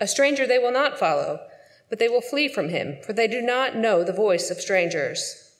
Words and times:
A 0.00 0.06
stranger 0.06 0.46
they 0.46 0.58
will 0.58 0.72
not 0.72 0.98
follow 0.98 1.40
but 1.88 1.98
they 1.98 2.08
will 2.08 2.20
flee 2.20 2.48
from 2.48 2.70
him, 2.70 2.96
for 3.02 3.12
they 3.12 3.28
do 3.28 3.40
not 3.40 3.76
know 3.76 4.02
the 4.02 4.12
voice 4.12 4.50
of 4.50 4.60
strangers. 4.60 5.52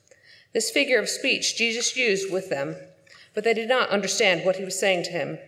This 0.53 0.71
figure 0.71 0.99
of 0.99 1.09
speech 1.09 1.57
Jesus 1.57 1.97
used 1.97 2.33
with 2.33 2.49
them, 2.49 2.77
but 3.35 3.45
they 3.45 3.55
did 3.55 3.69
not 3.69 3.91
understand 3.91 4.45
what 4.45 4.57
he 4.57 4.65
was 4.65 4.79
saying 4.79 5.05
to 5.05 5.11
him, 5.11 5.39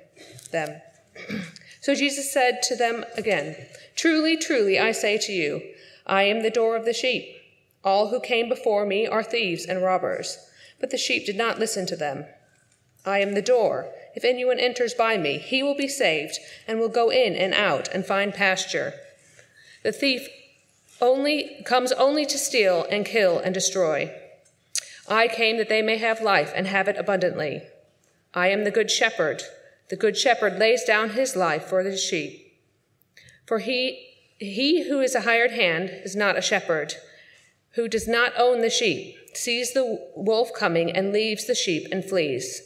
them. 0.53 0.81
so 1.81 1.95
Jesus 1.95 2.33
said 2.33 2.63
to 2.65 2.77
them 2.77 3.05
again, 3.17 3.57
Truly, 3.95 4.37
truly, 4.37 4.79
I 4.79 4.93
say 4.93 5.19
to 5.19 5.33
you, 5.33 5.63
I 6.07 6.25
am 6.25 6.43
the 6.43 6.51
door 6.51 6.77
of 6.77 6.85
the 6.85 6.93
sheep. 6.93 7.35
All 7.83 8.11
who 8.11 8.21
came 8.21 8.49
before 8.49 8.85
me 8.85 9.07
are 9.07 9.23
thieves 9.23 9.65
and 9.65 9.83
robbers, 9.83 10.39
but 10.81 10.91
the 10.91 10.99
sheep 10.99 11.25
did 11.25 11.37
not 11.37 11.59
listen 11.59 11.87
to 11.87 11.97
them. 11.97 12.27
I 13.07 13.21
am 13.21 13.35
the 13.35 13.43
door. 13.43 13.93
If 14.15 14.25
anyone 14.25 14.59
enters 14.59 14.93
by 14.93 15.17
me, 15.17 15.39
he 15.39 15.63
will 15.63 15.77
be 15.77 15.89
saved 15.89 16.39
and 16.67 16.81
will 16.81 16.89
go 16.89 17.11
in 17.11 17.35
and 17.37 17.55
out 17.55 17.89
and 17.95 18.05
find 18.05 18.35
pasture. 18.35 18.95
The 19.85 19.93
thief 19.93 20.29
only 21.01 21.63
comes 21.65 21.93
only 21.93 22.27
to 22.27 22.37
steal 22.37 22.85
and 22.91 23.07
kill 23.07 23.39
and 23.39 23.55
destroy. 23.55 24.13
I 25.09 25.29
came 25.29 25.57
that 25.59 25.69
they 25.69 25.83
may 25.83 25.99
have 25.99 26.21
life 26.21 26.53
and 26.57 26.67
have 26.67 26.89
it 26.89 26.97
abundantly. 26.97 27.63
I 28.35 28.49
am 28.49 28.65
the 28.65 28.71
good 28.71 28.91
shepherd. 28.91 29.43
The 29.89 29.97
good 29.97 30.17
shepherd 30.17 30.59
lays 30.59 30.85
down 30.85 31.11
his 31.11 31.37
life 31.37 31.65
for 31.65 31.85
the 31.85 31.97
sheep. 31.97 32.59
For 33.47 33.61
he 33.61 34.03
he 34.39 34.89
who 34.89 35.01
is 35.01 35.15
a 35.15 35.23
hired 35.23 35.53
hand 35.53 35.91
is 35.91 36.15
not 36.15 36.37
a 36.37 36.43
shepherd, 36.43 36.95
who 37.73 37.89
does 37.89 38.07
not 38.07 38.33
own 38.37 38.61
the 38.61 38.69
sheep, 38.69 39.17
sees 39.35 39.73
the 39.73 40.11
wolf 40.15 40.53
coming 40.53 40.91
and 40.91 41.13
leaves 41.13 41.47
the 41.47 41.55
sheep 41.55 41.87
and 41.91 42.05
flees, 42.05 42.66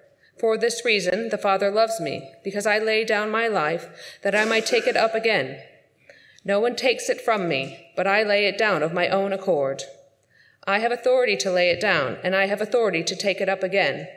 For 0.41 0.57
this 0.57 0.83
reason 0.83 1.29
the 1.29 1.37
Father 1.37 1.69
loves 1.69 2.01
me, 2.01 2.31
because 2.43 2.65
I 2.65 2.79
lay 2.79 3.05
down 3.05 3.29
my 3.29 3.47
life, 3.47 4.17
that 4.23 4.33
I 4.33 4.43
might 4.43 4.65
take 4.65 4.87
it 4.87 4.97
up 4.97 5.13
again. 5.13 5.61
No 6.43 6.59
one 6.59 6.75
takes 6.75 7.09
it 7.09 7.21
from 7.21 7.47
me, 7.47 7.91
but 7.95 8.07
I 8.07 8.23
lay 8.23 8.47
it 8.47 8.57
down 8.57 8.81
of 8.81 8.91
my 8.91 9.07
own 9.07 9.33
accord. 9.33 9.83
I 10.65 10.79
have 10.79 10.91
authority 10.91 11.37
to 11.37 11.51
lay 11.51 11.69
it 11.69 11.79
down, 11.79 12.17
and 12.23 12.35
I 12.35 12.47
have 12.47 12.59
authority 12.59 13.03
to 13.03 13.15
take 13.15 13.39
it 13.39 13.49
up 13.49 13.61
again. 13.61 14.07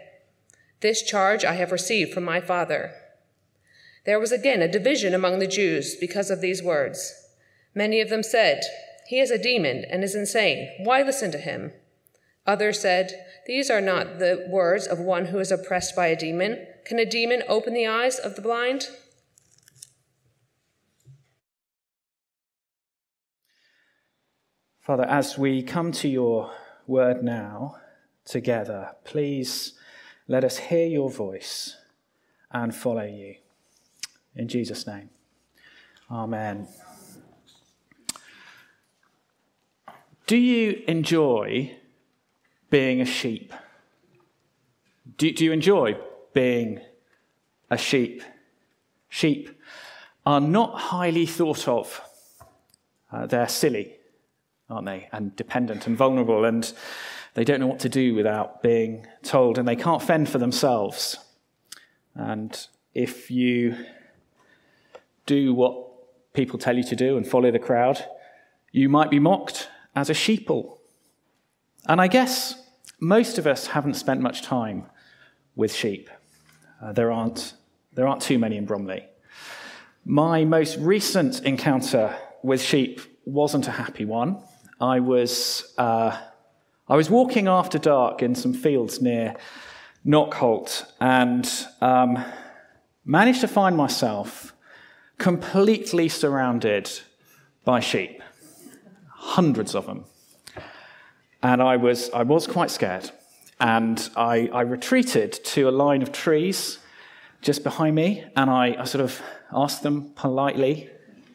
This 0.80 1.02
charge 1.02 1.44
I 1.44 1.56
have 1.56 1.70
received 1.70 2.14
from 2.14 2.24
my 2.24 2.40
Father. 2.40 2.94
There 4.06 4.18
was 4.18 4.32
again 4.32 4.62
a 4.62 4.72
division 4.72 5.12
among 5.12 5.40
the 5.40 5.46
Jews 5.46 5.94
because 5.94 6.30
of 6.30 6.40
these 6.40 6.62
words. 6.62 7.12
Many 7.74 8.00
of 8.00 8.08
them 8.08 8.22
said, 8.22 8.62
He 9.08 9.20
is 9.20 9.30
a 9.30 9.36
demon 9.36 9.84
and 9.90 10.02
is 10.02 10.14
insane. 10.14 10.70
Why 10.78 11.02
listen 11.02 11.30
to 11.32 11.38
him? 11.38 11.72
Others 12.46 12.80
said, 12.80 13.12
These 13.46 13.70
are 13.70 13.80
not 13.80 14.18
the 14.18 14.46
words 14.48 14.86
of 14.86 14.98
one 14.98 15.26
who 15.26 15.38
is 15.38 15.52
oppressed 15.52 15.94
by 15.94 16.06
a 16.06 16.16
demon. 16.16 16.66
Can 16.84 16.98
a 16.98 17.04
demon 17.04 17.42
open 17.48 17.74
the 17.74 17.86
eyes 17.86 18.18
of 18.18 18.36
the 18.36 18.42
blind? 18.42 18.88
Father, 24.80 25.04
as 25.04 25.38
we 25.38 25.62
come 25.62 25.92
to 25.92 26.08
your 26.08 26.52
word 26.86 27.22
now 27.22 27.76
together, 28.24 28.92
please 29.04 29.72
let 30.28 30.44
us 30.44 30.58
hear 30.58 30.86
your 30.86 31.10
voice 31.10 31.76
and 32.50 32.74
follow 32.74 33.04
you. 33.04 33.36
In 34.36 34.48
Jesus' 34.48 34.86
name, 34.86 35.10
Amen. 36.10 36.68
Do 40.26 40.36
you 40.36 40.82
enjoy 40.86 41.76
being 42.74 43.00
a 43.00 43.04
sheep? 43.04 43.54
Do, 45.16 45.30
do 45.30 45.44
you 45.44 45.52
enjoy 45.52 45.96
being 46.32 46.80
a 47.70 47.78
sheep? 47.78 48.20
Sheep 49.08 49.48
are 50.26 50.40
not 50.40 50.76
highly 50.76 51.24
thought 51.24 51.68
of, 51.68 52.00
uh, 53.12 53.26
they're 53.26 53.46
silly 53.46 53.94
aren't 54.68 54.86
they? 54.86 55.08
And 55.12 55.36
dependent 55.36 55.86
and 55.86 55.96
vulnerable, 55.96 56.44
and 56.44 56.72
they 57.34 57.44
don't 57.44 57.60
know 57.60 57.68
what 57.68 57.78
to 57.80 57.88
do 57.88 58.12
without 58.12 58.60
being 58.60 59.06
told, 59.22 59.56
and 59.56 59.68
they 59.68 59.76
can't 59.76 60.02
fend 60.02 60.28
for 60.28 60.38
themselves. 60.38 61.18
And 62.16 62.66
if 62.92 63.30
you 63.30 63.76
do 65.26 65.54
what 65.54 66.32
people 66.32 66.58
tell 66.58 66.76
you 66.76 66.82
to 66.84 66.96
do 66.96 67.16
and 67.16 67.24
follow 67.24 67.52
the 67.52 67.60
crowd, 67.60 68.04
you 68.72 68.88
might 68.88 69.10
be 69.10 69.20
mocked 69.20 69.68
as 69.94 70.10
a 70.10 70.14
sheeple. 70.14 70.78
And 71.86 72.00
I 72.00 72.08
guess 72.08 72.63
most 73.00 73.38
of 73.38 73.46
us 73.46 73.68
haven't 73.68 73.94
spent 73.94 74.20
much 74.20 74.42
time 74.42 74.86
with 75.56 75.74
sheep. 75.74 76.10
Uh, 76.82 76.92
there, 76.92 77.10
aren't, 77.10 77.54
there 77.92 78.06
aren't 78.06 78.22
too 78.22 78.38
many 78.38 78.56
in 78.56 78.66
Bromley. 78.66 79.06
My 80.04 80.44
most 80.44 80.76
recent 80.78 81.42
encounter 81.44 82.16
with 82.42 82.60
sheep 82.60 83.00
wasn't 83.24 83.68
a 83.68 83.70
happy 83.70 84.04
one. 84.04 84.42
I 84.80 85.00
was, 85.00 85.72
uh, 85.78 86.18
I 86.88 86.96
was 86.96 87.08
walking 87.08 87.48
after 87.48 87.78
dark 87.78 88.22
in 88.22 88.34
some 88.34 88.52
fields 88.52 89.00
near 89.00 89.34
Knockholt 90.04 90.84
and 91.00 91.50
um, 91.80 92.22
managed 93.04 93.40
to 93.40 93.48
find 93.48 93.76
myself 93.76 94.54
completely 95.16 96.08
surrounded 96.08 96.90
by 97.64 97.80
sheep, 97.80 98.22
hundreds 99.08 99.74
of 99.74 99.86
them. 99.86 100.04
And 101.44 101.62
I 101.62 101.76
was, 101.76 102.08
I 102.10 102.22
was 102.22 102.46
quite 102.46 102.70
scared. 102.70 103.10
And 103.60 104.08
I, 104.16 104.48
I 104.50 104.62
retreated 104.62 105.32
to 105.44 105.68
a 105.68 105.70
line 105.70 106.00
of 106.00 106.10
trees 106.10 106.78
just 107.42 107.62
behind 107.62 107.94
me, 107.94 108.24
and 108.34 108.48
I, 108.50 108.76
I 108.80 108.84
sort 108.84 109.04
of 109.04 109.20
asked 109.52 109.82
them 109.82 110.10
politely 110.14 110.88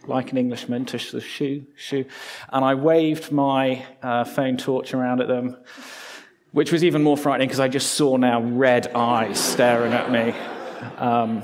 like 0.08 0.32
an 0.32 0.40
Englishman, 0.40 0.86
to 0.86 0.98
shoo, 0.98 1.64
shoo. 1.76 2.06
And 2.52 2.66
I 2.66 2.74
waved 2.74 3.32
my 3.32 3.86
uh, 4.02 4.24
phone 4.24 4.58
torch 4.58 4.96
around 4.96 5.22
at 5.22 5.28
them, 5.28 5.56
which 6.54 6.72
was 6.72 6.84
even 6.84 7.04
more 7.04 7.16
frightening 7.16 7.48
because 7.48 7.60
I 7.60 7.68
just 7.68 7.94
saw 7.94 8.18
now 8.18 8.42
red 8.42 8.88
eyes 8.96 9.40
staring 9.40 9.94
at 9.94 10.12
me. 10.12 10.34
Um, 10.98 11.44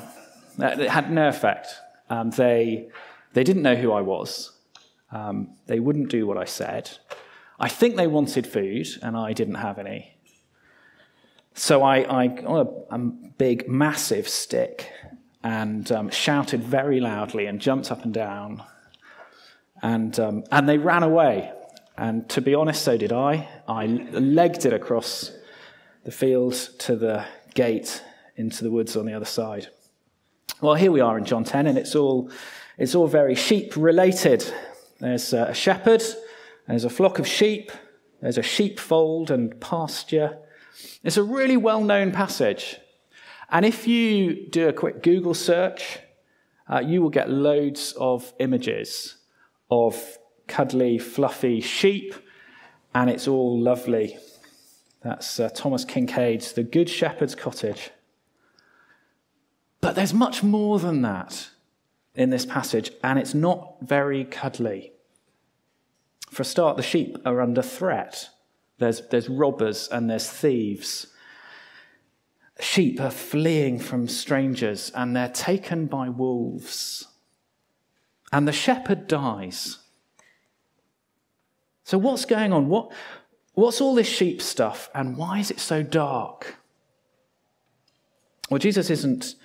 it 0.57 0.89
had 0.89 1.11
no 1.11 1.27
effect. 1.27 1.67
Um, 2.09 2.31
they, 2.31 2.89
they 3.33 3.43
didn't 3.43 3.61
know 3.61 3.75
who 3.75 3.91
I 3.91 4.01
was. 4.01 4.51
Um, 5.11 5.49
they 5.67 5.79
wouldn't 5.79 6.09
do 6.09 6.25
what 6.25 6.39
I 6.39 6.45
said. 6.45 6.89
I 7.59 7.69
think 7.69 7.95
they 7.95 8.07
wanted 8.07 8.45
food, 8.45 8.87
and 9.01 9.15
I 9.15 9.33
didn't 9.33 9.55
have 9.55 9.79
any. 9.79 10.15
So 11.53 11.83
I, 11.83 12.23
I 12.23 12.27
got 12.27 12.67
a, 12.67 12.95
a 12.95 12.99
big, 12.99 13.69
massive 13.69 14.27
stick 14.27 14.91
and 15.41 15.89
um, 15.91 16.09
shouted 16.09 16.61
very 16.61 16.99
loudly 16.99 17.45
and 17.45 17.61
jumped 17.61 17.91
up 17.91 18.03
and 18.03 18.13
down. 18.13 18.63
And, 19.81 20.19
um, 20.19 20.43
and 20.51 20.67
they 20.67 20.77
ran 20.77 21.03
away. 21.03 21.53
And 21.97 22.27
to 22.29 22.41
be 22.41 22.55
honest, 22.55 22.83
so 22.83 22.97
did 22.97 23.13
I. 23.13 23.47
I 23.67 23.85
legged 23.85 24.65
it 24.65 24.73
across 24.73 25.31
the 26.03 26.11
field 26.11 26.53
to 26.79 26.95
the 26.95 27.25
gate 27.53 28.03
into 28.35 28.63
the 28.63 28.71
woods 28.71 28.97
on 28.97 29.05
the 29.05 29.13
other 29.13 29.25
side. 29.25 29.69
Well, 30.61 30.75
here 30.75 30.91
we 30.91 30.99
are 30.99 31.17
in 31.17 31.25
John 31.25 31.43
10, 31.43 31.67
and 31.67 31.77
it's 31.77 31.95
all, 31.95 32.31
it's 32.77 32.95
all 32.95 33.07
very 33.07 33.35
sheep 33.35 33.77
related. 33.77 34.43
There's 34.99 35.31
a 35.31 35.53
shepherd, 35.53 36.03
there's 36.67 36.85
a 36.85 36.89
flock 36.89 37.19
of 37.19 37.27
sheep, 37.27 37.71
there's 38.21 38.37
a 38.37 38.43
sheepfold 38.43 39.29
and 39.29 39.59
pasture. 39.59 40.37
It's 41.03 41.17
a 41.17 41.23
really 41.23 41.57
well 41.57 41.81
known 41.81 42.11
passage. 42.11 42.77
And 43.49 43.65
if 43.65 43.87
you 43.87 44.47
do 44.49 44.67
a 44.67 44.73
quick 44.73 45.03
Google 45.03 45.33
search, 45.33 45.99
uh, 46.67 46.79
you 46.79 47.01
will 47.01 47.11
get 47.11 47.29
loads 47.29 47.93
of 47.93 48.33
images 48.39 49.17
of 49.69 50.17
cuddly, 50.47 50.97
fluffy 50.97 51.61
sheep 51.61 52.15
and 52.95 53.09
it's 53.09 53.27
all 53.27 53.59
lovely. 53.59 54.17
That's 55.01 55.39
uh, 55.39 55.49
Thomas 55.53 55.85
Kinkade's 55.85 56.53
The 56.53 56.63
Good 56.63 56.89
Shepherd's 56.89 57.35
Cottage. 57.35 57.91
But 59.81 59.95
there's 59.95 60.13
much 60.13 60.41
more 60.41 60.79
than 60.79 61.01
that 61.03 61.49
in 62.15 62.29
this 62.29 62.45
passage, 62.45 62.91
and 63.03 63.19
it's 63.19 63.33
not 63.33 63.75
very 63.81 64.23
cuddly. 64.23 64.93
For 66.35 66.41
a 66.41 66.45
start, 66.45 66.75
the 66.75 66.83
sheep 66.83 67.17
are 67.23 67.39
under 67.39 67.61
threat. 67.61 68.27
There's, 68.77 69.07
there's 69.07 69.29
robbers 69.29 69.87
and 69.89 70.09
there's 70.09 70.29
thieves. 70.29 71.07
Sheep 72.59 72.99
are 72.99 73.09
fleeing 73.09 73.79
from 73.79 74.09
strangers 74.09 74.91
and 74.93 75.15
they're 75.15 75.29
taken 75.29 75.85
by 75.85 76.09
wolves. 76.09 77.07
And 78.33 78.45
the 78.45 78.51
shepherd 78.51 79.07
dies. 79.07 79.77
So, 81.85 81.97
what's 81.97 82.25
going 82.25 82.51
on? 82.51 82.67
What, 82.67 82.91
what's 83.53 83.79
all 83.79 83.95
this 83.95 84.09
sheep 84.09 84.41
stuff 84.41 84.89
and 84.93 85.15
why 85.15 85.39
is 85.39 85.51
it 85.51 85.61
so 85.61 85.83
dark? 85.83 86.57
Well, 88.49 88.59
Jesus 88.59 88.89
isn't 88.89 89.35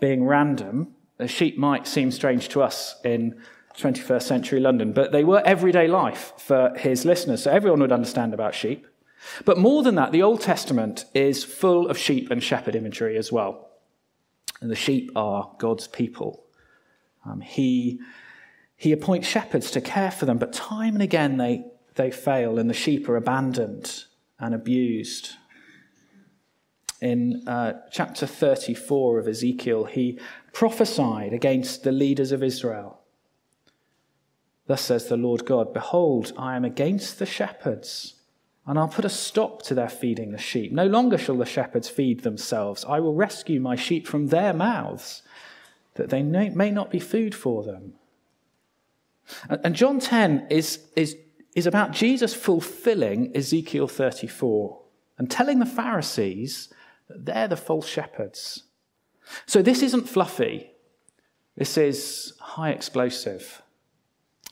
being 0.00 0.24
random. 0.24 0.96
The 1.16 1.28
sheep 1.28 1.56
might 1.56 1.86
seem 1.86 2.10
strange 2.10 2.48
to 2.48 2.60
us 2.60 2.96
in 3.04 3.40
21st 3.80 4.22
century 4.22 4.60
London, 4.60 4.92
but 4.92 5.12
they 5.12 5.24
were 5.24 5.42
everyday 5.44 5.88
life 5.88 6.32
for 6.36 6.74
his 6.76 7.04
listeners, 7.04 7.44
so 7.44 7.50
everyone 7.50 7.80
would 7.80 7.92
understand 7.92 8.34
about 8.34 8.54
sheep. 8.54 8.86
But 9.44 9.58
more 9.58 9.82
than 9.82 9.96
that, 9.96 10.12
the 10.12 10.22
Old 10.22 10.40
Testament 10.40 11.04
is 11.14 11.44
full 11.44 11.88
of 11.88 11.98
sheep 11.98 12.30
and 12.30 12.42
shepherd 12.42 12.74
imagery 12.74 13.16
as 13.16 13.30
well. 13.30 13.70
And 14.60 14.70
the 14.70 14.76
sheep 14.76 15.10
are 15.16 15.50
God's 15.58 15.88
people. 15.88 16.44
Um, 17.24 17.40
he, 17.40 18.00
he 18.76 18.92
appoints 18.92 19.28
shepherds 19.28 19.70
to 19.72 19.80
care 19.80 20.10
for 20.10 20.26
them, 20.26 20.38
but 20.38 20.52
time 20.52 20.94
and 20.94 21.02
again 21.02 21.36
they, 21.36 21.64
they 21.96 22.10
fail, 22.10 22.58
and 22.58 22.68
the 22.68 22.74
sheep 22.74 23.08
are 23.08 23.16
abandoned 23.16 24.04
and 24.38 24.54
abused. 24.54 25.32
In 27.00 27.48
uh, 27.48 27.80
chapter 27.90 28.26
34 28.26 29.18
of 29.18 29.28
Ezekiel, 29.28 29.84
he 29.84 30.18
prophesied 30.52 31.32
against 31.32 31.82
the 31.82 31.92
leaders 31.92 32.32
of 32.32 32.42
Israel 32.42 32.99
Thus 34.70 34.82
says 34.82 35.06
the 35.06 35.16
Lord 35.16 35.46
God 35.46 35.74
Behold, 35.74 36.32
I 36.38 36.54
am 36.54 36.64
against 36.64 37.18
the 37.18 37.26
shepherds, 37.26 38.14
and 38.64 38.78
I'll 38.78 38.86
put 38.86 39.04
a 39.04 39.08
stop 39.08 39.62
to 39.62 39.74
their 39.74 39.88
feeding 39.88 40.30
the 40.30 40.38
sheep. 40.38 40.70
No 40.70 40.86
longer 40.86 41.18
shall 41.18 41.38
the 41.38 41.44
shepherds 41.44 41.88
feed 41.88 42.20
themselves. 42.20 42.84
I 42.88 43.00
will 43.00 43.14
rescue 43.16 43.58
my 43.58 43.74
sheep 43.74 44.06
from 44.06 44.28
their 44.28 44.52
mouths, 44.52 45.22
that 45.94 46.08
they 46.08 46.22
may 46.22 46.70
not 46.70 46.88
be 46.88 47.00
food 47.00 47.34
for 47.34 47.64
them. 47.64 47.94
And 49.48 49.74
John 49.74 49.98
10 49.98 50.46
is, 50.50 50.86
is, 50.94 51.16
is 51.56 51.66
about 51.66 51.90
Jesus 51.90 52.32
fulfilling 52.32 53.36
Ezekiel 53.36 53.88
34 53.88 54.82
and 55.18 55.28
telling 55.28 55.58
the 55.58 55.66
Pharisees 55.66 56.72
that 57.08 57.26
they're 57.26 57.48
the 57.48 57.56
false 57.56 57.88
shepherds. 57.88 58.62
So 59.46 59.62
this 59.62 59.82
isn't 59.82 60.08
fluffy, 60.08 60.70
this 61.56 61.76
is 61.76 62.34
high 62.38 62.70
explosive. 62.70 63.62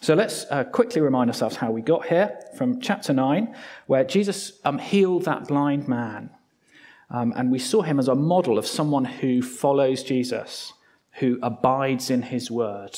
So 0.00 0.14
let's 0.14 0.46
uh, 0.50 0.64
quickly 0.64 1.00
remind 1.00 1.28
ourselves 1.28 1.56
how 1.56 1.70
we 1.70 1.82
got 1.82 2.06
here 2.06 2.38
from 2.56 2.80
chapter 2.80 3.12
9, 3.12 3.54
where 3.86 4.04
Jesus 4.04 4.52
um, 4.64 4.78
healed 4.78 5.24
that 5.24 5.48
blind 5.48 5.88
man. 5.88 6.30
Um, 7.10 7.32
and 7.36 7.50
we 7.50 7.58
saw 7.58 7.82
him 7.82 7.98
as 7.98 8.06
a 8.06 8.14
model 8.14 8.58
of 8.58 8.66
someone 8.66 9.04
who 9.04 9.42
follows 9.42 10.02
Jesus, 10.02 10.72
who 11.12 11.38
abides 11.42 12.10
in 12.10 12.22
his 12.22 12.50
word. 12.50 12.96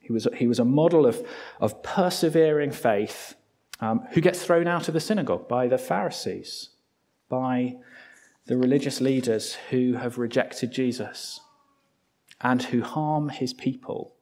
He 0.00 0.12
was, 0.12 0.26
he 0.36 0.48
was 0.48 0.58
a 0.58 0.64
model 0.64 1.06
of, 1.06 1.24
of 1.60 1.82
persevering 1.82 2.72
faith 2.72 3.34
um, 3.80 4.06
who 4.12 4.20
gets 4.20 4.44
thrown 4.44 4.66
out 4.66 4.88
of 4.88 4.94
the 4.94 5.00
synagogue 5.00 5.48
by 5.48 5.68
the 5.68 5.78
Pharisees, 5.78 6.70
by 7.28 7.76
the 8.46 8.56
religious 8.56 9.00
leaders 9.00 9.56
who 9.70 9.94
have 9.94 10.18
rejected 10.18 10.72
Jesus 10.72 11.40
and 12.40 12.60
who 12.64 12.82
harm 12.82 13.28
his 13.28 13.52
people 13.52 14.16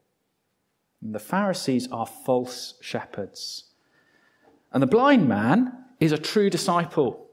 the 1.02 1.18
Pharisees 1.18 1.88
are 1.90 2.06
false 2.06 2.74
shepherds. 2.80 3.64
And 4.72 4.82
the 4.82 4.86
blind 4.86 5.28
man 5.28 5.72
is 5.98 6.12
a 6.12 6.18
true 6.18 6.50
disciple, 6.50 7.26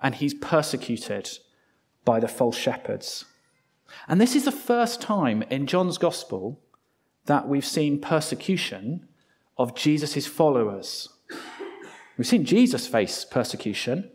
and 0.00 0.14
he's 0.14 0.34
persecuted 0.34 1.30
by 2.04 2.20
the 2.20 2.28
false 2.28 2.56
shepherds. 2.56 3.24
And 4.08 4.20
this 4.20 4.36
is 4.36 4.44
the 4.44 4.52
first 4.52 5.00
time 5.00 5.42
in 5.44 5.66
John's 5.66 5.98
gospel 5.98 6.60
that 7.26 7.48
we've 7.48 7.64
seen 7.64 8.00
persecution 8.00 9.08
of 9.56 9.74
Jesus' 9.74 10.26
followers. 10.26 11.08
We've 12.18 12.26
seen 12.26 12.44
Jesus 12.44 12.86
face 12.86 13.24
persecution 13.24 14.10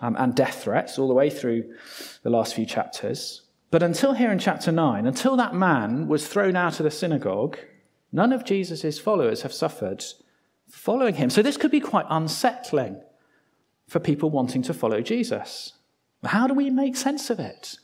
um, 0.00 0.16
and 0.18 0.34
death 0.34 0.62
threats 0.62 0.98
all 0.98 1.08
the 1.08 1.14
way 1.14 1.30
through 1.30 1.74
the 2.22 2.30
last 2.30 2.54
few 2.54 2.66
chapters. 2.66 3.42
But 3.70 3.82
until 3.82 4.14
here 4.14 4.30
in 4.30 4.38
chapter 4.38 4.72
9, 4.72 5.06
until 5.06 5.36
that 5.36 5.54
man 5.54 6.08
was 6.08 6.26
thrown 6.26 6.56
out 6.56 6.80
of 6.80 6.84
the 6.84 6.90
synagogue, 6.90 7.58
None 8.12 8.32
of 8.32 8.44
Jesus' 8.44 8.98
followers 8.98 9.42
have 9.42 9.52
suffered 9.52 10.04
following 10.68 11.14
him. 11.14 11.30
So 11.30 11.42
this 11.42 11.56
could 11.56 11.70
be 11.70 11.80
quite 11.80 12.06
unsettling 12.08 13.00
for 13.88 14.00
people 14.00 14.30
wanting 14.30 14.62
to 14.62 14.74
follow 14.74 15.00
Jesus. 15.00 15.74
How 16.24 16.46
do 16.46 16.54
we 16.54 16.70
make 16.70 16.96
sense 16.96 17.30
of 17.30 17.38
it? 17.38 17.76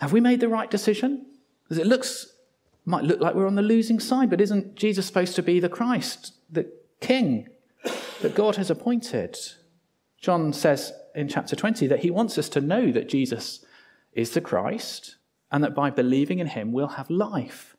Have 0.00 0.12
we 0.12 0.20
made 0.20 0.40
the 0.40 0.48
right 0.48 0.70
decision? 0.70 1.26
Because 1.62 1.78
it 1.78 1.86
looks 1.86 2.26
might 2.86 3.04
look 3.04 3.20
like 3.20 3.34
we're 3.34 3.46
on 3.46 3.54
the 3.54 3.62
losing 3.62 3.98
side, 3.98 4.28
but 4.28 4.40
isn't 4.40 4.74
Jesus 4.74 5.06
supposed 5.06 5.34
to 5.36 5.42
be 5.42 5.58
the 5.58 5.70
Christ, 5.70 6.34
the 6.50 6.70
King 7.00 7.48
that 8.20 8.34
God 8.34 8.56
has 8.56 8.70
appointed? 8.70 9.38
John 10.20 10.52
says 10.52 10.92
in 11.14 11.28
chapter 11.28 11.56
20 11.56 11.86
that 11.86 12.00
he 12.00 12.10
wants 12.10 12.36
us 12.36 12.48
to 12.50 12.60
know 12.60 12.92
that 12.92 13.08
Jesus 13.08 13.64
is 14.12 14.30
the 14.32 14.40
Christ 14.40 15.16
and 15.50 15.64
that 15.64 15.74
by 15.74 15.90
believing 15.90 16.40
in 16.40 16.48
him 16.48 16.72
we'll 16.72 16.88
have 16.88 17.08
life. 17.08 17.73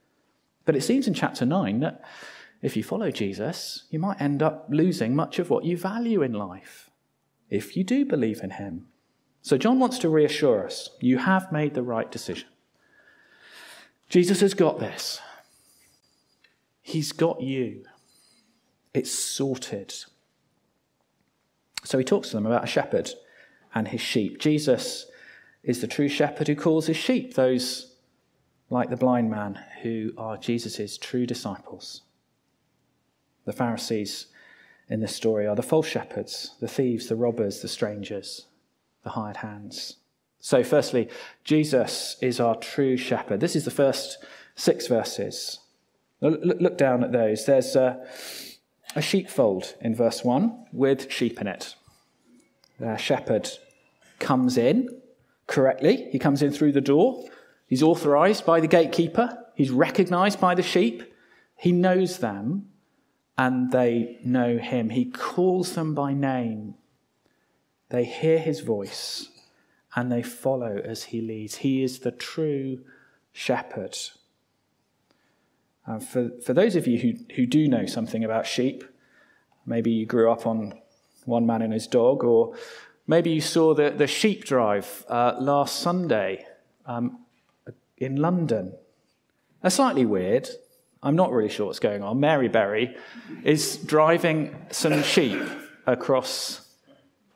But 0.66 0.76
it 0.76 0.82
seems 0.82 1.08
in 1.08 1.14
chapter 1.14 1.46
9 1.46 1.80
that 1.80 2.04
if 2.62 2.76
you 2.76 2.84
follow 2.84 3.12
Jesus, 3.12 3.84
you 3.90 4.00
might 4.00 4.20
end 4.20 4.42
up 4.42 4.68
losing 4.70 5.16
much 5.16 5.40
of 5.40 5.50
what 5.50 5.66
you 5.66 5.78
value 5.78 6.22
in 6.22 6.34
life 6.34 6.90
if 7.50 7.78
you 7.78 7.84
do 7.84 8.06
believe 8.06 8.42
in 8.42 8.52
him. 8.52 8.88
So 9.42 9.58
John 9.58 9.80
wants 9.80 10.00
to 10.00 10.10
reassure 10.10 10.66
us 10.66 10.90
you 11.00 11.20
have 11.20 11.52
made 11.52 11.76
the 11.76 11.84
right 11.84 12.12
decision. 12.12 12.48
Jesus 14.10 14.42
has 14.42 14.54
got 14.54 14.80
this, 14.80 15.20
he's 16.82 17.12
got 17.12 17.42
you. 17.42 17.84
It's 18.94 19.12
sorted. 19.12 19.94
So 21.84 21.98
he 21.98 22.04
talks 22.04 22.30
to 22.30 22.38
them 22.38 22.46
about 22.46 22.64
a 22.64 22.68
shepherd 22.68 23.12
and 23.74 23.90
his 23.90 24.00
sheep. 24.00 24.40
Jesus 24.40 25.08
is 25.64 25.82
the 25.82 25.88
true 25.88 26.08
shepherd 26.08 26.48
who 26.48 26.56
calls 26.56 26.88
his 26.88 26.96
sheep, 26.96 27.34
those 27.34 27.95
like 28.70 28.90
the 28.90 28.98
blind 28.98 29.30
man 29.30 29.60
who 29.84 30.12
are 30.18 30.38
Jesus' 30.38 30.98
true 30.98 31.26
disciples. 31.26 32.02
The 33.46 33.54
Pharisees 33.54 34.28
in 34.90 35.00
this 35.00 35.16
story 35.16 35.48
are 35.48 35.56
the 35.56 35.64
false 35.64 35.88
shepherds, 35.88 36.56
the 36.60 36.68
thieves, 36.68 37.08
the 37.08 37.16
robbers, 37.16 37.62
the 37.62 37.68
strangers, 37.68 38.48
the 39.04 39.12
hired 39.12 39.38
hands. 39.38 39.98
So, 40.40 40.64
firstly, 40.64 41.10
Jesus 41.44 42.18
is 42.22 42.40
our 42.40 42.56
true 42.56 42.98
shepherd. 42.98 43.40
This 43.40 43.56
is 43.56 43.66
the 43.66 43.72
first 43.72 44.18
six 44.56 44.88
verses. 44.88 45.60
Look 46.22 46.78
down 46.78 47.04
at 47.04 47.12
those. 47.12 47.46
There's 47.46 47.76
a, 47.76 48.06
a 48.96 49.02
sheepfold 49.02 49.76
in 49.82 49.96
verse 49.96 50.24
1 50.24 50.68
with 50.72 51.12
sheep 51.12 51.42
in 51.42 51.48
it. 51.48 51.76
The 52.80 52.98
shepherd 52.98 53.50
comes 54.20 54.58
in 54.58 55.02
correctly, 55.48 56.10
he 56.12 56.20
comes 56.20 56.42
in 56.42 56.52
through 56.52 56.72
the 56.72 56.82
door. 56.82 57.24
He's 57.68 57.84
authorized 57.84 58.46
by 58.46 58.60
the 58.60 58.68
gatekeeper, 58.68 59.46
he's 59.56 59.72
recognized 59.72 60.40
by 60.40 60.56
the 60.56 60.64
sheep, 60.64 61.04
he 61.58 61.72
knows 61.72 62.20
them, 62.20 62.70
and 63.38 63.72
they 63.72 64.20
know 64.24 64.58
him. 64.58 64.90
He 64.90 65.06
calls 65.06 65.74
them 65.74 65.94
by 65.94 66.14
name. 66.14 66.76
They 67.90 68.06
hear 68.06 68.40
his 68.40 68.62
voice 68.62 69.30
and 69.96 70.12
they 70.12 70.22
follow 70.22 70.82
as 70.84 71.06
he 71.06 71.22
leads. 71.22 71.56
He 71.58 71.84
is 71.84 72.00
the 72.00 72.12
true 72.12 72.80
shepherd. 73.32 73.98
Uh, 75.88 76.00
for, 76.00 76.32
for 76.44 76.54
those 76.54 76.76
of 76.76 76.88
you 76.88 77.00
who, 77.00 77.36
who 77.36 77.46
do 77.46 77.68
know 77.68 77.86
something 77.86 78.24
about 78.24 78.48
sheep, 78.48 78.84
maybe 79.66 79.92
you 79.92 80.06
grew 80.06 80.32
up 80.32 80.46
on 80.48 80.74
one 81.26 81.46
man 81.46 81.62
and 81.62 81.74
his 81.74 81.88
dog, 81.88 82.24
or 82.24 82.56
maybe 83.08 83.32
you 83.32 83.42
saw 83.42 83.74
the, 83.74 83.90
the 83.90 84.08
sheep 84.08 84.46
drive 84.46 85.06
uh, 85.08 85.36
last 85.40 85.78
Sunday. 85.78 86.46
Um, 86.86 87.25
in 87.98 88.18
London. 88.18 88.74
That's 89.62 89.76
slightly 89.76 90.06
weird. 90.06 90.50
I'm 91.02 91.16
not 91.16 91.32
really 91.32 91.50
sure 91.50 91.68
what's 91.68 91.80
going 91.80 92.02
on. 92.02 92.20
Mary 92.20 92.48
Berry 92.48 92.96
is 93.44 93.78
driving 93.78 94.56
some 94.72 95.04
sheep 95.04 95.40
across. 95.86 96.68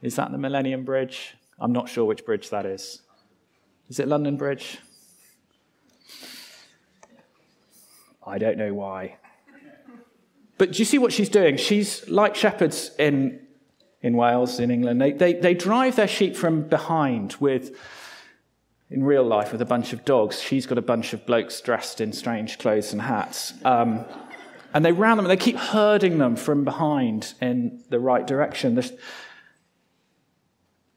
Is 0.01 0.15
that 0.15 0.31
the 0.31 0.37
Millennium 0.37 0.85
Bridge? 0.85 1.35
I'm 1.59 1.71
not 1.71 1.89
sure 1.89 2.05
which 2.05 2.25
bridge 2.25 2.49
that 2.49 2.65
is. 2.65 3.01
Is 3.89 3.99
it 3.99 4.07
London 4.07 4.37
Bridge? 4.37 4.79
I 8.25 8.37
don't 8.37 8.57
know 8.57 8.73
why. 8.73 9.17
But 10.57 10.73
do 10.73 10.79
you 10.79 10.85
see 10.85 10.97
what 10.97 11.13
she's 11.13 11.29
doing? 11.29 11.57
She's 11.57 12.07
like 12.09 12.35
shepherds 12.35 12.91
in, 12.99 13.39
in 14.01 14.15
Wales, 14.15 14.59
in 14.59 14.71
England. 14.71 15.01
They, 15.01 15.11
they, 15.13 15.33
they 15.33 15.53
drive 15.53 15.95
their 15.95 16.07
sheep 16.07 16.35
from 16.35 16.63
behind 16.63 17.35
with, 17.39 17.77
in 18.89 19.03
real 19.03 19.23
life, 19.23 19.51
with 19.51 19.61
a 19.61 19.65
bunch 19.65 19.93
of 19.93 20.03
dogs. 20.03 20.41
She's 20.41 20.65
got 20.65 20.77
a 20.77 20.83
bunch 20.83 21.13
of 21.13 21.25
blokes 21.25 21.61
dressed 21.61 22.01
in 22.01 22.11
strange 22.11 22.57
clothes 22.57 22.91
and 22.91 23.01
hats. 23.01 23.53
Um, 23.63 24.05
and 24.73 24.83
they 24.83 24.91
round 24.91 25.17
them 25.17 25.25
and 25.25 25.31
they 25.31 25.43
keep 25.43 25.57
herding 25.57 26.17
them 26.17 26.35
from 26.35 26.63
behind 26.63 27.33
in 27.41 27.83
the 27.89 27.99
right 27.99 28.25
direction. 28.25 28.81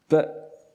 But 0.09 0.71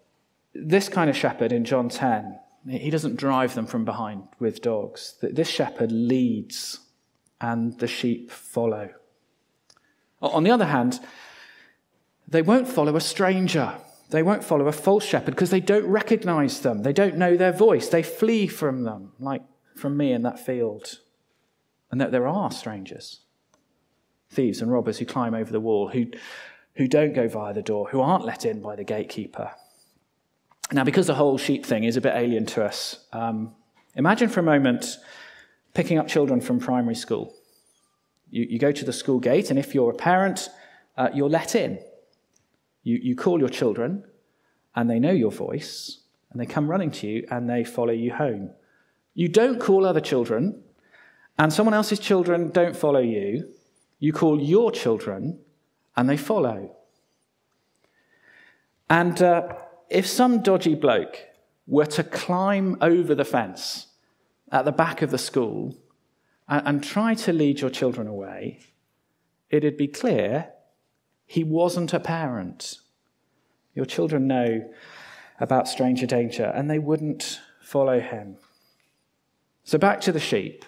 this 0.53 0.89
kind 0.89 1.09
of 1.09 1.15
shepherd 1.15 1.51
in 1.51 1.63
John 1.63 1.89
10, 1.89 2.39
he 2.69 2.89
doesn't 2.89 3.15
drive 3.15 3.55
them 3.55 3.67
from 3.67 3.85
behind 3.85 4.27
with 4.39 4.61
dogs. 4.61 5.15
This 5.21 5.47
shepherd 5.47 5.91
leads 5.91 6.79
and 7.39 7.77
the 7.79 7.87
sheep 7.87 8.31
follow. 8.31 8.89
On 10.21 10.43
the 10.43 10.51
other 10.51 10.65
hand, 10.65 10.99
they 12.27 12.41
won't 12.41 12.67
follow 12.67 12.95
a 12.95 13.01
stranger. 13.01 13.75
They 14.09 14.23
won't 14.23 14.43
follow 14.43 14.67
a 14.67 14.71
false 14.71 15.03
shepherd 15.03 15.31
because 15.31 15.49
they 15.49 15.59
don't 15.59 15.85
recognize 15.85 16.61
them. 16.61 16.83
They 16.83 16.93
don't 16.93 17.17
know 17.17 17.35
their 17.35 17.51
voice. 17.51 17.89
They 17.89 18.03
flee 18.03 18.47
from 18.47 18.83
them, 18.83 19.11
like 19.19 19.43
from 19.75 19.97
me 19.97 20.13
in 20.13 20.23
that 20.23 20.39
field 20.39 20.99
and 21.91 22.01
that 22.01 22.11
there 22.11 22.27
are 22.27 22.51
strangers, 22.51 23.21
thieves 24.29 24.61
and 24.61 24.71
robbers 24.71 24.97
who 24.97 25.05
climb 25.05 25.33
over 25.33 25.51
the 25.51 25.59
wall, 25.59 25.89
who, 25.89 26.07
who 26.75 26.87
don't 26.87 27.13
go 27.13 27.27
via 27.27 27.53
the 27.53 27.61
door, 27.61 27.89
who 27.89 28.01
aren't 28.01 28.25
let 28.25 28.45
in 28.45 28.61
by 28.61 28.75
the 28.75 28.83
gatekeeper. 28.83 29.51
Now, 30.71 30.83
because 30.83 31.07
the 31.07 31.15
whole 31.15 31.37
sheep 31.37 31.65
thing 31.65 31.85
is 31.85 31.95
a 31.95 32.01
bit 32.01 32.13
alien 32.13 32.45
to 32.47 32.65
us, 32.65 33.05
um, 33.13 33.55
imagine 33.95 34.27
for 34.27 34.41
a 34.41 34.43
moment 34.43 34.97
picking 35.73 35.97
up 35.97 36.07
children 36.07 36.41
from 36.41 36.59
primary 36.59 36.95
school. 36.95 37.33
You, 38.29 38.45
you 38.49 38.59
go 38.59 38.73
to 38.73 38.83
the 38.83 38.91
school 38.91 39.19
gate, 39.19 39.49
and 39.49 39.57
if 39.57 39.73
you're 39.73 39.91
a 39.91 39.95
parent, 39.95 40.49
uh, 40.97 41.09
you're 41.13 41.29
let 41.29 41.55
in. 41.55 41.79
You, 42.87 42.99
you 43.01 43.15
call 43.15 43.39
your 43.39 43.49
children, 43.49 44.03
and 44.75 44.89
they 44.89 44.99
know 44.99 45.11
your 45.11 45.31
voice, 45.31 45.99
and 46.31 46.39
they 46.39 46.45
come 46.45 46.69
running 46.69 46.91
to 46.91 47.07
you, 47.07 47.27
and 47.29 47.49
they 47.49 47.63
follow 47.63 47.93
you 47.93 48.13
home. 48.13 48.51
You 49.13 49.27
don't 49.27 49.59
call 49.59 49.85
other 49.85 50.01
children 50.01 50.63
and 51.39 51.53
someone 51.53 51.73
else's 51.73 51.99
children 51.99 52.49
don't 52.49 52.75
follow 52.75 52.99
you, 52.99 53.47
you 53.99 54.11
call 54.11 54.41
your 54.41 54.71
children 54.71 55.39
and 55.95 56.09
they 56.09 56.17
follow. 56.17 56.75
And 58.89 59.21
uh, 59.21 59.53
if 59.89 60.07
some 60.07 60.41
dodgy 60.41 60.75
bloke 60.75 61.17
were 61.67 61.85
to 61.85 62.03
climb 62.03 62.77
over 62.81 63.13
the 63.13 63.25
fence 63.25 63.87
at 64.51 64.65
the 64.65 64.71
back 64.71 65.01
of 65.01 65.11
the 65.11 65.17
school 65.17 65.77
and, 66.47 66.67
and 66.67 66.83
try 66.83 67.13
to 67.13 67.33
lead 67.33 67.59
your 67.59 67.69
children 67.69 68.07
away, 68.07 68.59
it'd 69.49 69.77
be 69.77 69.87
clear 69.87 70.53
he 71.27 71.43
wasn't 71.43 71.93
a 71.93 71.99
parent. 71.99 72.79
Your 73.75 73.85
children 73.85 74.25
know 74.25 74.67
about 75.39 75.67
stranger 75.67 76.07
danger 76.07 76.51
and 76.55 76.69
they 76.69 76.79
wouldn't 76.79 77.41
follow 77.61 77.99
him. 77.99 78.37
So 79.63 79.77
back 79.77 80.01
to 80.01 80.13
the 80.13 80.19
sheep. 80.19 80.65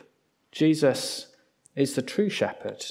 Jesus 0.51 1.34
is 1.75 1.96
the 1.96 2.01
true 2.01 2.30
shepherd. 2.30 2.86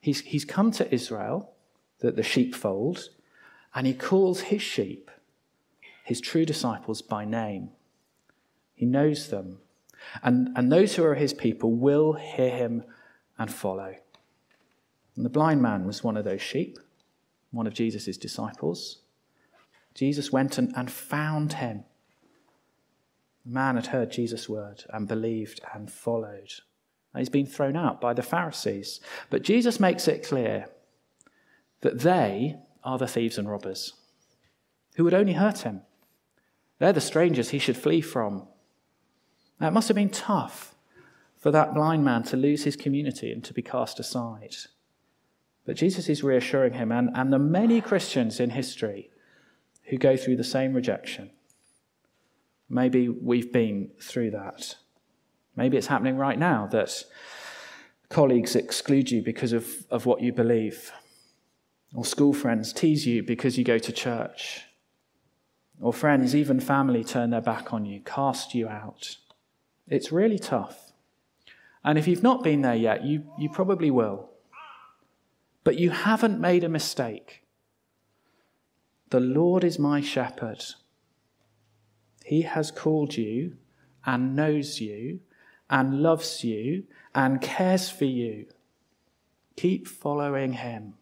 He's, 0.00 0.22
he's 0.22 0.46
come 0.46 0.72
to 0.72 0.92
Israel, 0.92 1.52
the, 1.98 2.10
the 2.10 2.22
sheepfold, 2.22 3.10
and 3.74 3.86
he 3.86 3.92
calls 3.92 4.40
his 4.40 4.62
sheep, 4.62 5.10
his 6.02 6.20
true 6.20 6.46
disciples, 6.46 7.02
by 7.02 7.26
name. 7.26 7.70
He 8.74 8.86
knows 8.86 9.28
them. 9.28 9.58
And, 10.22 10.48
and 10.56 10.72
those 10.72 10.96
who 10.96 11.04
are 11.04 11.14
his 11.14 11.34
people 11.34 11.72
will 11.72 12.14
hear 12.14 12.48
him 12.48 12.84
and 13.38 13.52
follow. 13.52 13.96
And 15.16 15.24
the 15.24 15.30
blind 15.30 15.62
man 15.62 15.86
was 15.86 16.04
one 16.04 16.16
of 16.16 16.24
those 16.24 16.42
sheep, 16.42 16.78
one 17.50 17.66
of 17.66 17.74
Jesus' 17.74 18.16
disciples. 18.16 18.98
Jesus 19.94 20.32
went 20.32 20.56
and, 20.58 20.72
and 20.76 20.90
found 20.90 21.54
him 21.54 21.84
the 23.44 23.52
man 23.52 23.76
had 23.76 23.86
heard 23.86 24.10
Jesus' 24.10 24.48
word 24.48 24.84
and 24.90 25.08
believed 25.08 25.60
and 25.74 25.90
followed. 25.90 26.52
And 27.12 27.20
he's 27.20 27.28
been 27.28 27.46
thrown 27.46 27.76
out 27.76 28.00
by 28.00 28.12
the 28.12 28.22
Pharisees. 28.22 29.00
But 29.30 29.42
Jesus 29.42 29.80
makes 29.80 30.06
it 30.06 30.26
clear 30.26 30.66
that 31.80 32.00
they 32.00 32.56
are 32.84 32.98
the 32.98 33.08
thieves 33.08 33.38
and 33.38 33.50
robbers 33.50 33.94
who 34.96 35.04
would 35.04 35.14
only 35.14 35.32
hurt 35.32 35.60
him. 35.60 35.82
They're 36.78 36.92
the 36.92 37.00
strangers 37.00 37.50
he 37.50 37.58
should 37.58 37.76
flee 37.76 38.00
from. 38.00 38.46
Now, 39.58 39.68
it 39.68 39.72
must 39.72 39.88
have 39.88 39.96
been 39.96 40.10
tough 40.10 40.74
for 41.36 41.50
that 41.50 41.74
blind 41.74 42.04
man 42.04 42.22
to 42.24 42.36
lose 42.36 42.64
his 42.64 42.76
community 42.76 43.32
and 43.32 43.42
to 43.44 43.54
be 43.54 43.62
cast 43.62 43.98
aside. 43.98 44.56
But 45.66 45.76
Jesus 45.76 46.08
is 46.08 46.22
reassuring 46.24 46.74
him 46.74 46.90
and, 46.90 47.10
and 47.14 47.32
the 47.32 47.38
many 47.38 47.80
Christians 47.80 48.40
in 48.40 48.50
history 48.50 49.10
who 49.84 49.98
go 49.98 50.16
through 50.16 50.36
the 50.36 50.44
same 50.44 50.72
rejection. 50.72 51.30
Maybe 52.68 53.08
we've 53.08 53.52
been 53.52 53.90
through 54.00 54.30
that. 54.30 54.76
Maybe 55.56 55.76
it's 55.76 55.88
happening 55.88 56.16
right 56.16 56.38
now 56.38 56.68
that 56.68 57.04
colleagues 58.08 58.56
exclude 58.56 59.10
you 59.10 59.22
because 59.22 59.52
of, 59.52 59.86
of 59.90 60.06
what 60.06 60.20
you 60.20 60.32
believe, 60.32 60.92
or 61.94 62.04
school 62.04 62.32
friends 62.32 62.72
tease 62.72 63.06
you 63.06 63.22
because 63.22 63.58
you 63.58 63.64
go 63.64 63.78
to 63.78 63.92
church, 63.92 64.62
or 65.80 65.92
friends, 65.92 66.34
even 66.36 66.60
family, 66.60 67.02
turn 67.02 67.30
their 67.30 67.40
back 67.40 67.72
on 67.72 67.84
you, 67.84 68.00
cast 68.00 68.54
you 68.54 68.68
out. 68.68 69.16
It's 69.88 70.12
really 70.12 70.38
tough. 70.38 70.92
And 71.82 71.98
if 71.98 72.06
you've 72.06 72.22
not 72.22 72.44
been 72.44 72.62
there 72.62 72.74
yet, 72.74 73.04
you, 73.04 73.24
you 73.38 73.48
probably 73.48 73.90
will. 73.90 74.29
But 75.64 75.78
you 75.78 75.90
haven't 75.90 76.40
made 76.40 76.64
a 76.64 76.68
mistake. 76.68 77.42
The 79.10 79.20
Lord 79.20 79.64
is 79.64 79.78
my 79.78 80.00
shepherd. 80.00 80.64
He 82.24 82.42
has 82.42 82.70
called 82.70 83.16
you 83.16 83.56
and 84.06 84.36
knows 84.36 84.80
you 84.80 85.20
and 85.68 86.02
loves 86.02 86.44
you 86.44 86.84
and 87.14 87.40
cares 87.40 87.90
for 87.90 88.04
you. 88.04 88.46
Keep 89.56 89.86
following 89.86 90.54
him. 90.54 90.94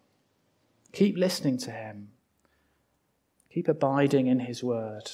Keep 0.93 1.17
listening 1.17 1.59
to 1.59 1.71
him. 1.71 2.09
Keep 3.53 3.69
abiding 3.69 4.27
in 4.27 4.41
his 4.41 4.65
word. 4.65 5.11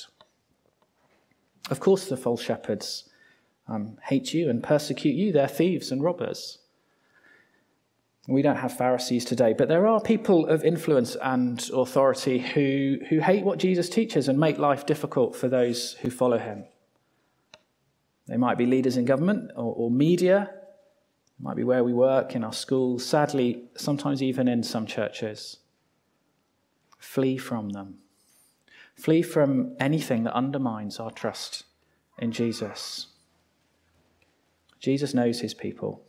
Of 1.70 1.80
course, 1.80 2.08
the 2.08 2.16
false 2.16 2.42
shepherds 2.42 3.08
um, 3.68 3.98
hate 4.04 4.34
you 4.34 4.50
and 4.50 4.62
persecute 4.62 5.14
you. 5.14 5.32
They're 5.32 5.48
thieves 5.48 5.90
and 5.90 6.02
robbers. 6.02 6.58
We 8.26 8.40
don't 8.40 8.56
have 8.56 8.76
Pharisees 8.76 9.26
today, 9.26 9.54
but 9.56 9.68
there 9.68 9.86
are 9.86 10.00
people 10.00 10.46
of 10.46 10.64
influence 10.64 11.14
and 11.22 11.62
authority 11.74 12.38
who, 12.38 12.98
who 13.10 13.18
hate 13.18 13.44
what 13.44 13.58
Jesus 13.58 13.90
teaches 13.90 14.28
and 14.28 14.38
make 14.38 14.58
life 14.58 14.86
difficult 14.86 15.36
for 15.36 15.48
those 15.48 15.92
who 15.94 16.10
follow 16.10 16.38
him. 16.38 16.64
They 18.26 18.38
might 18.38 18.56
be 18.56 18.64
leaders 18.64 18.96
in 18.96 19.04
government 19.04 19.50
or, 19.54 19.74
or 19.76 19.90
media, 19.90 20.50
it 20.52 21.42
might 21.42 21.56
be 21.56 21.64
where 21.64 21.84
we 21.84 21.92
work, 21.92 22.34
in 22.34 22.44
our 22.44 22.52
schools, 22.52 23.04
sadly, 23.04 23.64
sometimes 23.76 24.22
even 24.22 24.48
in 24.48 24.62
some 24.62 24.86
churches. 24.86 25.58
Flee 26.98 27.36
from 27.36 27.70
them. 27.70 27.98
Flee 28.94 29.20
from 29.20 29.76
anything 29.78 30.24
that 30.24 30.34
undermines 30.34 30.98
our 30.98 31.10
trust 31.10 31.64
in 32.18 32.32
Jesus. 32.32 33.08
Jesus 34.80 35.12
knows 35.12 35.40
his 35.40 35.52
people. 35.52 36.02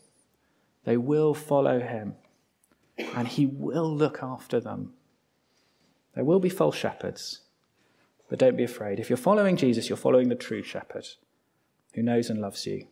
They 0.86 0.98
will 0.98 1.34
follow 1.34 1.80
him, 1.80 2.15
and 2.98 3.27
he 3.27 3.46
will 3.46 3.94
look 3.94 4.20
after 4.22 4.60
them. 4.60 4.94
There 6.13 6.24
will 6.24 6.39
be 6.39 6.50
false 6.50 6.75
shepherds, 6.75 7.42
but 8.30 8.39
don't 8.39 8.56
be 8.56 8.63
afraid. 8.63 9.00
If 9.00 9.10
you're 9.10 9.18
following 9.18 9.58
Jesus, 9.58 9.89
you're 9.89 9.98
following 9.98 10.30
the 10.30 10.36
true 10.36 10.63
shepherd 10.63 11.08
who 11.94 12.04
knows 12.04 12.30
and 12.30 12.39
loves 12.39 12.65
you. 12.65 12.88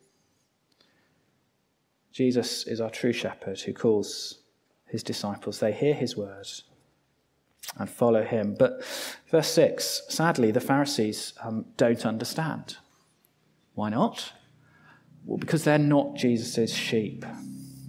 Jesus 2.12 2.68
is 2.68 2.82
our 2.82 2.90
true 2.90 3.14
shepherd 3.14 3.60
who 3.62 3.74
calls 3.74 4.40
his 4.86 5.04
disciples. 5.04 5.60
They 5.60 5.72
hear 5.72 5.94
his 5.94 6.16
word 6.16 6.48
and 7.78 7.90
follow 7.90 8.24
him. 8.24 8.56
But 8.58 8.84
verse 9.30 9.48
6 9.50 10.04
sadly, 10.10 10.52
the 10.52 10.60
Pharisees 10.60 11.34
um, 11.44 11.66
don't 11.78 12.06
understand. 12.06 12.78
Why 13.74 13.90
not? 13.90 14.34
Well, 15.26 15.38
because 15.38 15.64
they're 15.64 15.78
not 15.78 16.16
Jesus' 16.16 16.74
sheep. 16.74 17.26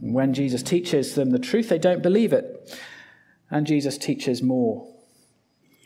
When 0.01 0.35
Jesus 0.35 0.63
teaches 0.63 1.15
them 1.15 1.31
the 1.31 1.39
truth, 1.39 1.69
they 1.69 1.79
don't 1.79 2.03
believe 2.03 2.33
it. 2.33 2.79
And 3.51 3.67
Jesus 3.67 3.99
teaches 3.99 4.43
more 4.43 4.93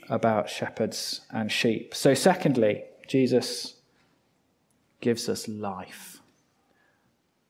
about 0.08 0.48
shepherds 0.48 1.22
and 1.30 1.52
sheep. 1.52 1.94
So, 1.94 2.14
secondly, 2.14 2.84
Jesus 3.06 3.76
gives 5.00 5.28
us 5.28 5.48
life. 5.48 6.20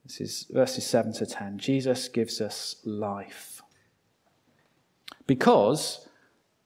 This 0.05 0.21
is 0.21 0.47
verses 0.51 0.87
7 0.87 1.13
to 1.15 1.27
10. 1.27 1.59
Jesus 1.59 2.09
gives 2.09 2.41
us 2.41 2.77
life. 2.85 3.63
Because 5.27 6.09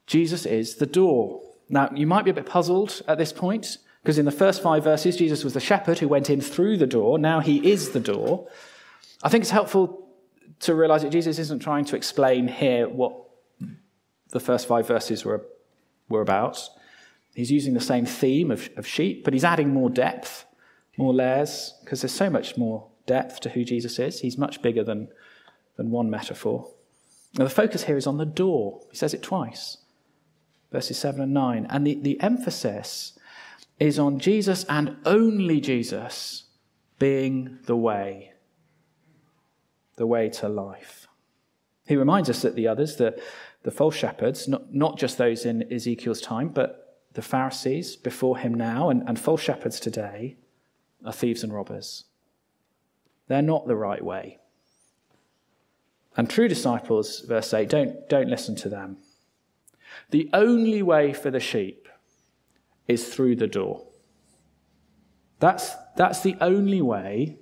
Jesus 0.06 0.46
is 0.46 0.76
the 0.76 0.86
door. 0.86 1.42
Now, 1.68 1.90
you 1.94 2.06
might 2.06 2.24
be 2.24 2.30
a 2.30 2.34
bit 2.34 2.46
puzzled 2.46 3.02
at 3.08 3.18
this 3.18 3.32
point, 3.32 3.78
because 4.02 4.18
in 4.18 4.24
the 4.24 4.30
first 4.30 4.62
five 4.62 4.84
verses, 4.84 5.16
Jesus 5.16 5.44
was 5.44 5.54
the 5.54 5.60
shepherd 5.60 5.98
who 5.98 6.08
went 6.08 6.28
in 6.28 6.40
through 6.40 6.76
the 6.76 6.86
door. 6.86 7.18
Now 7.18 7.40
he 7.40 7.70
is 7.70 7.90
the 7.90 8.00
door. 8.00 8.48
I 9.22 9.28
think 9.28 9.42
it's 9.42 9.50
helpful 9.50 10.08
to 10.60 10.74
realize 10.74 11.02
that 11.02 11.10
Jesus 11.10 11.38
isn't 11.38 11.60
trying 11.60 11.84
to 11.86 11.96
explain 11.96 12.48
here 12.48 12.88
what 12.88 13.14
the 14.30 14.40
first 14.40 14.66
five 14.66 14.86
verses 14.86 15.24
were, 15.24 15.44
were 16.08 16.20
about. 16.20 16.68
He's 17.34 17.50
using 17.50 17.74
the 17.74 17.80
same 17.80 18.06
theme 18.06 18.50
of, 18.50 18.68
of 18.76 18.86
sheep, 18.86 19.24
but 19.24 19.32
he's 19.32 19.44
adding 19.44 19.72
more 19.72 19.90
depth, 19.90 20.44
more 20.96 21.14
layers, 21.14 21.74
because 21.80 22.02
there's 22.02 22.12
so 22.12 22.28
much 22.28 22.56
more 22.56 22.88
depth 23.06 23.40
to 23.40 23.50
who 23.50 23.64
Jesus 23.64 23.98
is. 23.98 24.20
He's 24.20 24.36
much 24.36 24.60
bigger 24.62 24.84
than, 24.84 25.08
than 25.76 25.90
one 25.90 26.10
metaphor. 26.10 26.70
Now, 27.38 27.44
the 27.44 27.50
focus 27.50 27.84
here 27.84 27.96
is 27.96 28.06
on 28.06 28.18
the 28.18 28.26
door. 28.26 28.80
He 28.90 28.96
says 28.96 29.14
it 29.14 29.22
twice, 29.22 29.78
verses 30.70 30.98
7 30.98 31.20
and 31.20 31.32
9. 31.32 31.66
And 31.70 31.86
the, 31.86 31.94
the 31.94 32.20
emphasis 32.20 33.18
is 33.78 33.98
on 33.98 34.18
Jesus 34.18 34.64
and 34.68 34.96
only 35.06 35.60
Jesus 35.60 36.44
being 36.98 37.58
the 37.64 37.76
way, 37.76 38.31
the 39.96 40.06
way 40.06 40.28
to 40.28 40.48
life. 40.48 41.06
He 41.86 41.96
reminds 41.96 42.30
us 42.30 42.42
that 42.42 42.54
the 42.54 42.68
others, 42.68 42.96
the, 42.96 43.20
the 43.62 43.70
false 43.70 43.94
shepherds, 43.94 44.48
not, 44.48 44.72
not 44.74 44.98
just 44.98 45.18
those 45.18 45.44
in 45.44 45.70
Ezekiel's 45.72 46.20
time, 46.20 46.48
but 46.48 47.00
the 47.12 47.22
Pharisees 47.22 47.96
before 47.96 48.38
him 48.38 48.54
now 48.54 48.88
and, 48.88 49.02
and 49.06 49.18
false 49.18 49.40
shepherds 49.40 49.78
today, 49.78 50.36
are 51.04 51.12
thieves 51.12 51.42
and 51.42 51.52
robbers. 51.52 52.04
They're 53.28 53.42
not 53.42 53.66
the 53.66 53.76
right 53.76 54.04
way. 54.04 54.38
And 56.16 56.28
true 56.28 56.48
disciples, 56.48 57.20
verse 57.20 57.52
8, 57.52 57.68
don't, 57.68 58.08
don't 58.08 58.28
listen 58.28 58.54
to 58.56 58.68
them. 58.68 58.98
The 60.10 60.30
only 60.32 60.82
way 60.82 61.12
for 61.12 61.30
the 61.30 61.40
sheep 61.40 61.88
is 62.86 63.08
through 63.08 63.36
the 63.36 63.46
door. 63.46 63.86
That's, 65.38 65.72
that's 65.96 66.20
the 66.22 66.36
only 66.40 66.82
way 66.82 67.38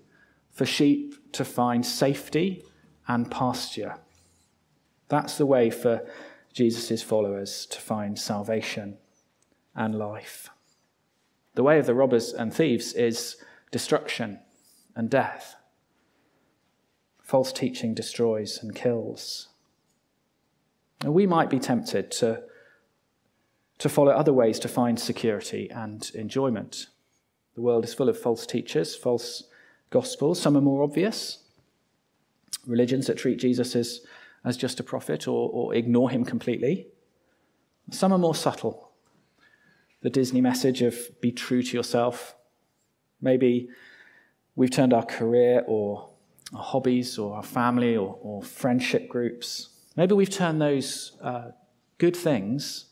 for 0.50 0.64
sheep 0.64 1.14
to 1.32 1.44
find 1.44 1.84
safety 1.84 2.64
and 3.06 3.30
pasture. 3.30 3.96
That's 5.08 5.36
the 5.36 5.46
way 5.46 5.70
for 5.70 6.06
Jesus' 6.52 7.02
followers 7.02 7.66
to 7.66 7.80
find 7.80 8.18
salvation 8.18 8.98
and 9.74 9.94
life. 9.94 10.50
The 11.54 11.62
way 11.62 11.78
of 11.78 11.86
the 11.86 11.94
robbers 11.94 12.32
and 12.32 12.54
thieves 12.54 12.92
is 12.92 13.36
destruction 13.70 14.40
and 14.94 15.10
death. 15.10 15.56
False 17.22 17.52
teaching 17.52 17.94
destroys 17.94 18.58
and 18.62 18.74
kills. 18.74 19.48
And 21.02 21.14
we 21.14 21.26
might 21.26 21.50
be 21.50 21.58
tempted 21.58 22.10
to, 22.12 22.42
to 23.78 23.88
follow 23.88 24.12
other 24.12 24.32
ways 24.32 24.58
to 24.60 24.68
find 24.68 24.98
security 24.98 25.70
and 25.70 26.10
enjoyment. 26.14 26.86
The 27.54 27.62
world 27.62 27.84
is 27.84 27.94
full 27.94 28.08
of 28.08 28.18
false 28.18 28.46
teachers, 28.46 28.94
false 28.94 29.44
gospels. 29.90 30.40
Some 30.40 30.56
are 30.56 30.62
more 30.62 30.82
obvious. 30.82 31.38
Religions 32.66 33.06
that 33.06 33.18
treat 33.18 33.38
Jesus 33.38 33.76
as, 33.76 34.00
as 34.44 34.56
just 34.56 34.80
a 34.80 34.82
prophet 34.82 35.28
or, 35.28 35.50
or 35.50 35.74
ignore 35.74 36.10
him 36.10 36.24
completely. 36.24 36.86
Some 37.90 38.12
are 38.12 38.18
more 38.18 38.34
subtle. 38.34 38.92
The 40.02 40.10
Disney 40.10 40.40
message 40.40 40.80
of 40.82 40.96
be 41.20 41.32
true 41.32 41.62
to 41.62 41.76
yourself. 41.76 42.34
Maybe 43.20 43.68
we've 44.56 44.70
turned 44.70 44.92
our 44.92 45.04
career 45.04 45.64
or 45.66 46.10
our 46.54 46.62
hobbies 46.62 47.18
or 47.18 47.36
our 47.36 47.42
family 47.42 47.96
or, 47.96 48.18
or 48.22 48.42
friendship 48.42 49.08
groups. 49.08 49.68
Maybe 49.96 50.14
we've 50.14 50.30
turned 50.30 50.60
those 50.60 51.12
uh, 51.20 51.50
good 51.98 52.16
things 52.16 52.86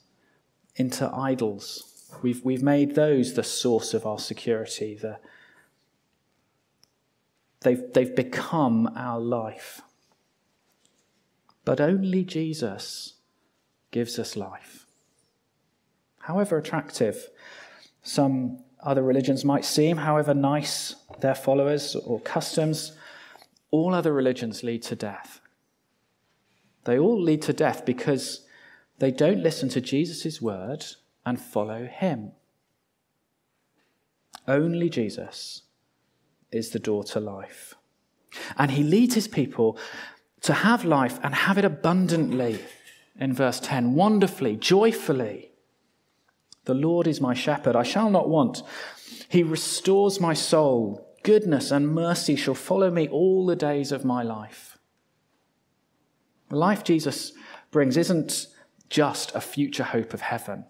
into 0.77 1.11
idols. 1.15 2.09
We've, 2.23 2.45
we've 2.45 2.63
made 2.63 2.95
those 2.95 3.35
the 3.35 3.43
source 3.43 3.95
of 3.95 4.05
our 4.07 4.19
security. 4.19 4.95
The, 4.95 5.19
they've, 7.61 7.83
they've 7.93 8.15
become 8.15 8.91
our 8.97 9.21
life. 9.21 9.81
But 11.65 11.81
only 11.81 12.25
Jesus 12.25 13.15
gives 13.91 14.19
us 14.19 14.37
life. 14.37 14.87
However 16.21 16.59
attractive 16.59 17.29
some 18.03 18.59
other 18.81 19.03
religions 19.03 19.45
might 19.45 19.65
seem, 19.65 19.99
however 19.99 20.35
nice 20.35 20.95
their 21.21 21.35
followers 21.35 21.97
or 21.97 22.21
customs, 22.21 22.93
all 23.71 23.95
other 23.95 24.13
religions 24.13 24.63
lead 24.63 24.83
to 24.85 24.97
death. 24.97 25.41
They 26.85 26.99
all 26.99 27.21
lead 27.21 27.43
to 27.43 27.53
death 27.53 27.85
because 27.85 28.47
they 28.99 29.11
don't 29.11 29.43
listen 29.43 29.69
to 29.71 29.81
Jesus' 29.81 30.41
word 30.41 30.85
and 31.27 31.41
follow 31.41 31.87
him. 31.87 32.33
Only 34.47 34.89
Jesus 34.89 35.63
is 36.51 36.71
the 36.71 36.79
door 36.79 37.05
to 37.05 37.21
life. 37.21 37.75
And 38.57 38.71
he 38.71 38.83
leads 38.83 39.15
his 39.15 39.29
people 39.29 39.79
to 40.43 40.53
have 40.53 40.85
life 40.85 41.19
and 41.23 41.35
have 41.35 41.59
it 41.59 41.65
abundantly 41.65 42.61
in 43.19 43.33
verse 43.33 43.61
10 43.61 43.95
wonderfully, 43.95 44.57
joyfully. 44.57 45.51
The 46.65 46.75
Lord 46.75 47.07
is 47.07 47.21
my 47.21 47.35
shepherd, 47.35 47.75
I 47.75 47.83
shall 47.83 48.11
not 48.11 48.29
want. 48.29 48.63
He 49.29 49.43
restores 49.43 50.21
my 50.21 50.35
soul 50.35 51.09
goodness 51.23 51.71
and 51.71 51.95
mercy 51.95 52.37
shall 52.37 52.55
follow 52.55 52.91
me 52.91 53.09
all 53.09 53.45
the 53.45 53.57
days 53.57 53.93
of 53.93 54.05
my 54.05 54.23
life. 54.23 54.79
The 56.49 56.57
life 56.57 56.85
Jesus 56.85 57.33
brings 57.71 57.97
isn't 57.97 58.47
just 58.89 59.35
a 59.35 59.41
future 59.41 59.85
hope 59.85 60.15
of 60.15 60.23
heaven. 60.23 60.65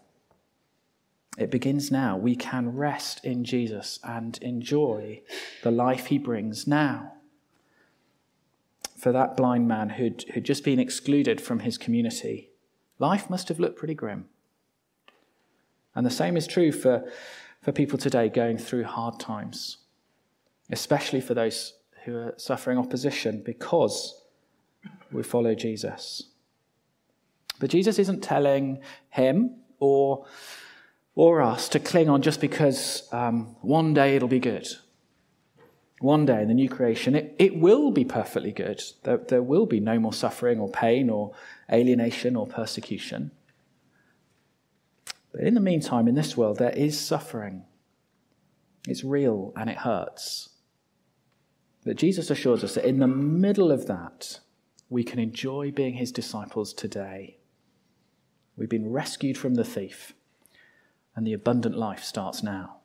It 1.38 1.50
begins 1.50 1.90
now. 1.90 2.16
We 2.16 2.36
can 2.36 2.74
rest 2.76 3.24
in 3.24 3.44
Jesus 3.44 3.98
and 4.02 4.38
enjoy 4.42 5.22
the 5.62 5.70
life 5.70 6.06
he 6.06 6.18
brings 6.18 6.66
now. 6.66 7.12
For 8.96 9.12
that 9.12 9.36
blind 9.36 9.68
man 9.68 9.90
who'd, 9.90 10.24
who'd 10.34 10.44
just 10.44 10.64
been 10.64 10.80
excluded 10.80 11.40
from 11.40 11.60
his 11.60 11.78
community, 11.78 12.50
life 12.98 13.30
must 13.30 13.48
have 13.48 13.60
looked 13.60 13.78
pretty 13.78 13.94
grim. 13.94 14.26
And 15.94 16.04
the 16.04 16.10
same 16.10 16.36
is 16.36 16.46
true 16.46 16.72
for, 16.72 17.08
for 17.62 17.70
people 17.70 17.98
today 17.98 18.28
going 18.28 18.58
through 18.58 18.84
hard 18.84 19.20
times 19.20 19.78
especially 20.70 21.20
for 21.20 21.34
those 21.34 21.74
who 22.04 22.16
are 22.16 22.34
suffering 22.36 22.78
opposition 22.78 23.42
because 23.44 24.22
we 25.12 25.22
follow 25.22 25.54
Jesus. 25.54 26.24
But 27.58 27.70
Jesus 27.70 27.98
isn't 27.98 28.22
telling 28.22 28.80
him 29.10 29.56
or, 29.80 30.26
or 31.18 31.42
us 31.42 31.68
to 31.68 31.80
cling 31.80 32.08
on 32.08 32.22
just 32.22 32.40
because 32.40 33.08
um, 33.10 33.56
one 33.60 33.92
day 33.92 34.14
it'll 34.14 34.28
be 34.28 34.38
good. 34.38 34.68
One 35.98 36.24
day 36.24 36.42
in 36.42 36.46
the 36.46 36.54
new 36.54 36.68
creation, 36.68 37.16
it, 37.16 37.34
it 37.40 37.56
will 37.56 37.90
be 37.90 38.04
perfectly 38.04 38.52
good. 38.52 38.80
There, 39.02 39.16
there 39.16 39.42
will 39.42 39.66
be 39.66 39.80
no 39.80 39.98
more 39.98 40.12
suffering 40.12 40.60
or 40.60 40.70
pain 40.70 41.10
or 41.10 41.34
alienation 41.72 42.36
or 42.36 42.46
persecution. 42.46 43.32
But 45.32 45.40
in 45.40 45.54
the 45.54 45.60
meantime, 45.60 46.06
in 46.06 46.14
this 46.14 46.36
world, 46.36 46.58
there 46.58 46.70
is 46.70 46.96
suffering. 47.00 47.64
It's 48.86 49.02
real 49.02 49.52
and 49.56 49.68
it 49.68 49.78
hurts. 49.78 50.50
But 51.84 51.96
Jesus 51.96 52.30
assures 52.30 52.62
us 52.62 52.74
that 52.74 52.86
in 52.86 53.00
the 53.00 53.08
middle 53.08 53.72
of 53.72 53.88
that, 53.88 54.38
we 54.88 55.02
can 55.02 55.18
enjoy 55.18 55.72
being 55.72 55.94
his 55.94 56.12
disciples 56.12 56.72
today. 56.72 57.38
We've 58.56 58.68
been 58.68 58.92
rescued 58.92 59.36
from 59.36 59.56
the 59.56 59.64
thief, 59.64 60.12
and 61.18 61.26
the 61.26 61.32
abundant 61.32 61.76
life 61.76 62.04
starts 62.04 62.44
now. 62.44 62.76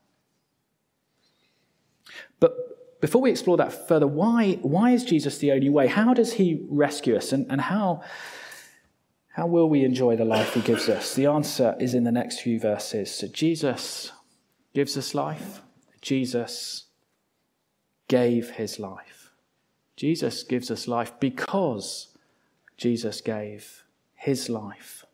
But 2.40 3.00
before 3.00 3.22
we 3.22 3.30
explore 3.30 3.58
that 3.58 3.88
further, 3.88 4.08
why, 4.08 4.54
why 4.64 4.90
is 4.90 5.06
Jesus 5.06 5.38
the 5.38 5.52
only 5.52 5.70
way? 5.70 5.86
How 5.86 6.16
does 6.16 6.34
he 6.34 6.66
rescue 6.68 7.16
us? 7.16 7.32
And, 7.32 7.46
and 7.52 7.62
how, 7.62 8.02
how 9.28 9.46
will 9.46 9.70
we 9.70 9.84
enjoy 9.84 10.16
the 10.16 10.26
life 10.26 10.56
he 10.56 10.62
gives 10.62 10.90
us? 10.90 11.14
The 11.14 11.28
answer 11.28 11.76
is 11.80 11.94
in 11.94 12.06
the 12.06 12.12
next 12.12 12.42
few 12.42 12.60
verses. 12.60 13.14
So 13.14 13.28
Jesus 13.28 14.12
gives 14.74 14.98
us 14.98 15.14
life. 15.14 15.62
Jesus 16.02 16.86
gave 18.08 18.50
his 18.50 18.80
life. 18.80 19.30
Jesus 19.96 20.42
gives 20.42 20.72
us 20.72 20.88
life 20.88 21.14
because 21.20 22.08
Jesus 22.78 23.22
gave 23.22 23.84
his 24.16 24.50
life. 24.50 25.06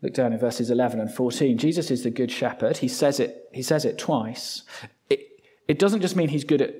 Look 0.00 0.14
down 0.14 0.32
in 0.32 0.38
verses 0.38 0.70
11 0.70 1.00
and 1.00 1.12
14. 1.12 1.58
Jesus 1.58 1.90
is 1.90 2.04
the 2.04 2.10
good 2.10 2.30
shepherd. 2.30 2.78
He 2.78 2.88
says 2.88 3.18
it, 3.18 3.48
he 3.52 3.62
says 3.62 3.84
it 3.84 3.98
twice. 3.98 4.62
It, 5.10 5.20
it 5.66 5.78
doesn't 5.78 6.02
just 6.02 6.14
mean 6.14 6.28
he's 6.28 6.44
good 6.44 6.62
at 6.62 6.74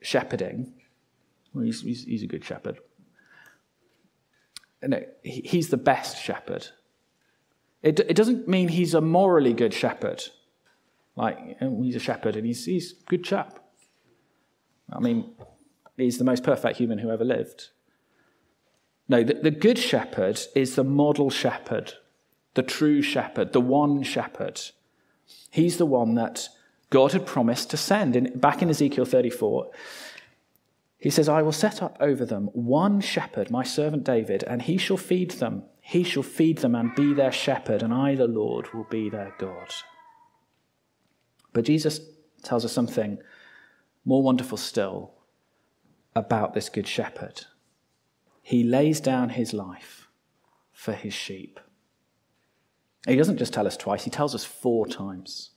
shepherding. 0.00 0.72
Well, 1.52 1.64
he's, 1.64 1.82
he's, 1.82 2.04
he's 2.04 2.22
a 2.22 2.28
good 2.28 2.44
shepherd. 2.44 2.78
No, 4.82 5.02
he's 5.22 5.68
the 5.68 5.76
best 5.76 6.22
shepherd. 6.22 6.68
It, 7.82 8.00
it 8.00 8.14
doesn't 8.14 8.48
mean 8.48 8.68
he's 8.68 8.94
a 8.94 9.00
morally 9.00 9.52
good 9.52 9.74
shepherd. 9.74 10.22
Like, 11.16 11.58
he's 11.58 11.96
a 11.96 12.00
shepherd 12.00 12.36
and 12.36 12.46
he's, 12.46 12.64
he's 12.64 12.92
a 12.92 13.10
good 13.10 13.24
chap. 13.24 13.58
I 14.92 15.00
mean, 15.00 15.32
he's 15.96 16.18
the 16.18 16.24
most 16.24 16.44
perfect 16.44 16.78
human 16.78 16.98
who 16.98 17.10
ever 17.10 17.24
lived. 17.24 17.68
No, 19.08 19.22
the, 19.22 19.34
the 19.34 19.50
good 19.50 19.78
shepherd 19.78 20.40
is 20.54 20.76
the 20.76 20.84
model 20.84 21.30
shepherd, 21.30 21.94
the 22.54 22.62
true 22.62 23.02
shepherd, 23.02 23.52
the 23.52 23.60
one 23.60 24.02
shepherd. 24.02 24.60
He's 25.50 25.78
the 25.78 25.86
one 25.86 26.14
that 26.14 26.48
God 26.90 27.12
had 27.12 27.26
promised 27.26 27.70
to 27.70 27.76
send. 27.76 28.16
In, 28.16 28.38
back 28.38 28.62
in 28.62 28.70
Ezekiel 28.70 29.04
34, 29.04 29.70
He 30.98 31.10
says, 31.10 31.28
I 31.28 31.42
will 31.42 31.52
set 31.52 31.82
up 31.82 31.96
over 32.00 32.24
them 32.24 32.46
one 32.52 33.00
shepherd, 33.00 33.50
my 33.50 33.62
servant 33.62 34.04
David, 34.04 34.44
and 34.44 34.62
he 34.62 34.76
shall 34.76 34.96
feed 34.96 35.32
them. 35.32 35.64
He 35.80 36.02
shall 36.02 36.22
feed 36.22 36.58
them 36.58 36.74
and 36.74 36.94
be 36.94 37.14
their 37.14 37.32
shepherd, 37.32 37.82
and 37.82 37.94
I, 37.94 38.14
the 38.14 38.26
Lord, 38.26 38.72
will 38.74 38.86
be 38.90 39.08
their 39.08 39.34
God. 39.38 39.72
But 41.52 41.64
Jesus 41.64 42.00
tells 42.42 42.64
us 42.64 42.72
something 42.72 43.18
more 44.04 44.22
wonderful 44.22 44.58
still 44.58 45.12
about 46.14 46.54
this 46.54 46.68
good 46.68 46.86
shepherd. 46.86 47.46
He 48.42 48.64
lays 48.64 49.00
down 49.00 49.30
his 49.30 49.52
life 49.52 50.08
for 50.72 50.92
his 50.92 51.14
sheep. 51.14 51.60
He 53.06 53.16
doesn't 53.16 53.38
just 53.38 53.52
tell 53.52 53.66
us 53.66 53.76
twice, 53.76 54.04
he 54.04 54.10
tells 54.10 54.34
us 54.34 54.44
four 54.44 54.86
times. 54.86 55.50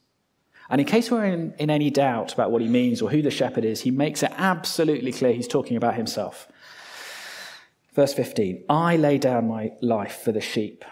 And 0.69 0.79
in 0.79 0.87
case 0.87 1.11
we're 1.11 1.25
in, 1.25 1.53
in 1.59 1.69
any 1.69 1.89
doubt 1.89 2.33
about 2.33 2.51
what 2.51 2.61
he 2.61 2.67
means 2.67 3.01
or 3.01 3.09
who 3.09 3.21
the 3.21 3.31
shepherd 3.31 3.65
is, 3.65 3.81
he 3.81 3.91
makes 3.91 4.23
it 4.23 4.31
absolutely 4.37 5.11
clear 5.11 5.33
he's 5.33 5.47
talking 5.47 5.75
about 5.75 5.95
himself. 5.95 6.47
Verse 7.93 8.13
15, 8.13 8.63
I 8.69 8.95
lay 8.95 9.17
down 9.17 9.47
my 9.47 9.73
life 9.81 10.21
for 10.23 10.31
the 10.31 10.41
sheep. 10.41 10.83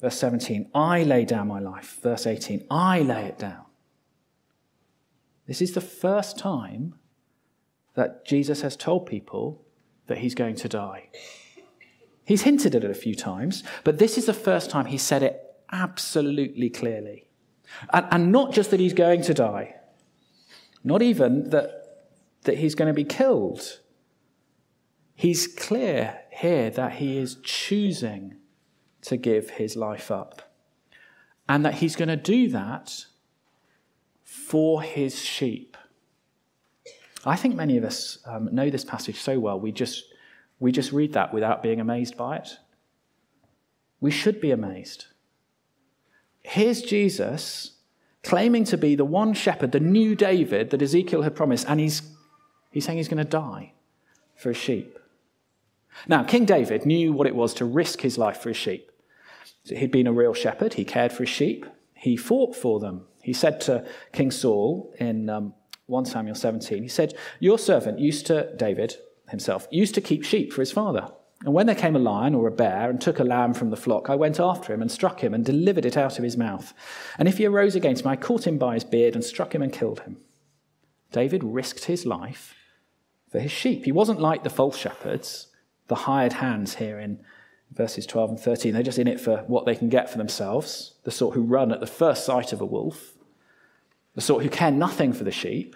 Verse 0.00 0.18
17, 0.18 0.70
I 0.74 1.04
lay 1.04 1.24
down 1.24 1.48
my 1.48 1.60
life. 1.60 1.98
Verse 2.02 2.26
18, 2.26 2.66
I 2.70 3.00
lay 3.00 3.26
it 3.26 3.38
down. 3.38 3.64
This 5.46 5.62
is 5.62 5.72
the 5.72 5.80
first 5.80 6.38
time 6.38 6.94
that 7.94 8.26
Jesus 8.26 8.62
has 8.62 8.76
told 8.76 9.06
people 9.06 9.64
that 10.06 10.18
he's 10.18 10.34
going 10.34 10.56
to 10.56 10.68
die. 10.68 11.08
He's 12.24 12.42
hinted 12.42 12.74
at 12.74 12.84
it 12.84 12.90
a 12.90 12.94
few 12.94 13.14
times, 13.14 13.62
but 13.84 13.98
this 13.98 14.18
is 14.18 14.26
the 14.26 14.34
first 14.34 14.70
time 14.70 14.86
he 14.86 14.98
said 14.98 15.22
it 15.22 15.49
absolutely 15.72 16.70
clearly. 16.70 17.26
And, 17.92 18.06
and 18.10 18.32
not 18.32 18.52
just 18.52 18.70
that 18.70 18.80
he's 18.80 18.92
going 18.94 19.22
to 19.22 19.34
die, 19.34 19.76
not 20.82 21.02
even 21.02 21.50
that, 21.50 22.08
that 22.42 22.58
he's 22.58 22.74
going 22.74 22.88
to 22.88 22.94
be 22.94 23.04
killed. 23.04 23.80
He's 25.14 25.46
clear 25.46 26.20
here 26.30 26.70
that 26.70 26.94
he 26.94 27.18
is 27.18 27.36
choosing 27.42 28.36
to 29.02 29.16
give 29.16 29.50
his 29.50 29.76
life 29.76 30.10
up. 30.10 30.42
And 31.48 31.64
that 31.64 31.74
he's 31.74 31.96
going 31.96 32.08
to 32.08 32.16
do 32.16 32.48
that 32.50 33.06
for 34.22 34.82
his 34.82 35.18
sheep. 35.18 35.76
I 37.26 37.36
think 37.36 37.54
many 37.54 37.76
of 37.76 37.84
us 37.84 38.18
um, 38.24 38.48
know 38.52 38.70
this 38.70 38.84
passage 38.84 39.20
so 39.20 39.38
well, 39.38 39.60
we 39.60 39.72
just, 39.72 40.04
we 40.58 40.72
just 40.72 40.92
read 40.92 41.12
that 41.12 41.34
without 41.34 41.62
being 41.62 41.80
amazed 41.80 42.16
by 42.16 42.36
it. 42.36 42.56
We 44.00 44.10
should 44.10 44.40
be 44.40 44.50
amazed. 44.50 45.06
Here's 46.42 46.82
Jesus 46.82 47.72
claiming 48.22 48.64
to 48.64 48.76
be 48.76 48.94
the 48.94 49.04
one 49.04 49.32
shepherd, 49.32 49.72
the 49.72 49.80
new 49.80 50.14
David 50.14 50.70
that 50.70 50.82
Ezekiel 50.82 51.22
had 51.22 51.34
promised, 51.34 51.66
and 51.68 51.80
he's, 51.80 52.02
he's 52.70 52.84
saying 52.84 52.98
he's 52.98 53.08
going 53.08 53.18
to 53.18 53.24
die 53.24 53.72
for 54.36 54.50
his 54.50 54.58
sheep. 54.58 54.98
Now, 56.06 56.22
King 56.22 56.44
David 56.44 56.86
knew 56.86 57.12
what 57.12 57.26
it 57.26 57.34
was 57.34 57.54
to 57.54 57.64
risk 57.64 58.00
his 58.00 58.18
life 58.18 58.38
for 58.38 58.50
his 58.50 58.56
sheep. 58.56 58.90
So 59.64 59.74
he'd 59.74 59.90
been 59.90 60.06
a 60.06 60.12
real 60.12 60.34
shepherd, 60.34 60.74
he 60.74 60.84
cared 60.84 61.12
for 61.12 61.24
his 61.24 61.30
sheep, 61.30 61.66
he 61.94 62.16
fought 62.16 62.54
for 62.56 62.80
them. 62.80 63.06
He 63.22 63.32
said 63.32 63.60
to 63.62 63.86
King 64.12 64.30
Saul 64.30 64.94
in 64.98 65.28
um, 65.28 65.54
1 65.86 66.06
Samuel 66.06 66.34
17, 66.34 66.82
he 66.82 66.88
said, 66.88 67.14
Your 67.38 67.58
servant 67.58 67.98
used 67.98 68.26
to, 68.26 68.54
David 68.56 68.96
himself, 69.28 69.68
used 69.70 69.94
to 69.96 70.00
keep 70.00 70.24
sheep 70.24 70.52
for 70.52 70.62
his 70.62 70.72
father. 70.72 71.10
And 71.44 71.54
when 71.54 71.66
there 71.66 71.74
came 71.74 71.96
a 71.96 72.00
lion 72.00 72.34
or 72.34 72.46
a 72.46 72.52
bear 72.52 72.90
and 72.90 73.00
took 73.00 73.18
a 73.18 73.24
lamb 73.24 73.54
from 73.54 73.70
the 73.70 73.76
flock, 73.76 74.10
I 74.10 74.14
went 74.14 74.38
after 74.38 74.74
him 74.74 74.82
and 74.82 74.90
struck 74.90 75.20
him 75.20 75.32
and 75.32 75.44
delivered 75.44 75.86
it 75.86 75.96
out 75.96 76.18
of 76.18 76.24
his 76.24 76.36
mouth. 76.36 76.74
And 77.18 77.28
if 77.28 77.38
he 77.38 77.46
arose 77.46 77.74
against 77.74 78.04
me, 78.04 78.10
I 78.10 78.16
caught 78.16 78.46
him 78.46 78.58
by 78.58 78.74
his 78.74 78.84
beard 78.84 79.14
and 79.14 79.24
struck 79.24 79.54
him 79.54 79.62
and 79.62 79.72
killed 79.72 80.00
him. 80.00 80.18
David 81.12 81.42
risked 81.42 81.86
his 81.86 82.04
life 82.04 82.54
for 83.30 83.40
his 83.40 83.50
sheep. 83.50 83.86
He 83.86 83.92
wasn't 83.92 84.20
like 84.20 84.44
the 84.44 84.50
false 84.50 84.76
shepherds, 84.76 85.48
the 85.88 85.94
hired 85.94 86.34
hands 86.34 86.74
here 86.74 86.98
in 86.98 87.20
verses 87.72 88.04
12 88.04 88.30
and 88.30 88.40
13. 88.40 88.74
They're 88.74 88.82
just 88.82 88.98
in 88.98 89.08
it 89.08 89.20
for 89.20 89.38
what 89.46 89.64
they 89.64 89.74
can 89.74 89.88
get 89.88 90.10
for 90.10 90.18
themselves, 90.18 90.96
the 91.04 91.10
sort 91.10 91.34
who 91.34 91.42
run 91.42 91.72
at 91.72 91.80
the 91.80 91.86
first 91.86 92.26
sight 92.26 92.52
of 92.52 92.60
a 92.60 92.66
wolf, 92.66 93.14
the 94.14 94.20
sort 94.20 94.42
who 94.42 94.50
care 94.50 94.70
nothing 94.70 95.14
for 95.14 95.24
the 95.24 95.30
sheep. 95.30 95.74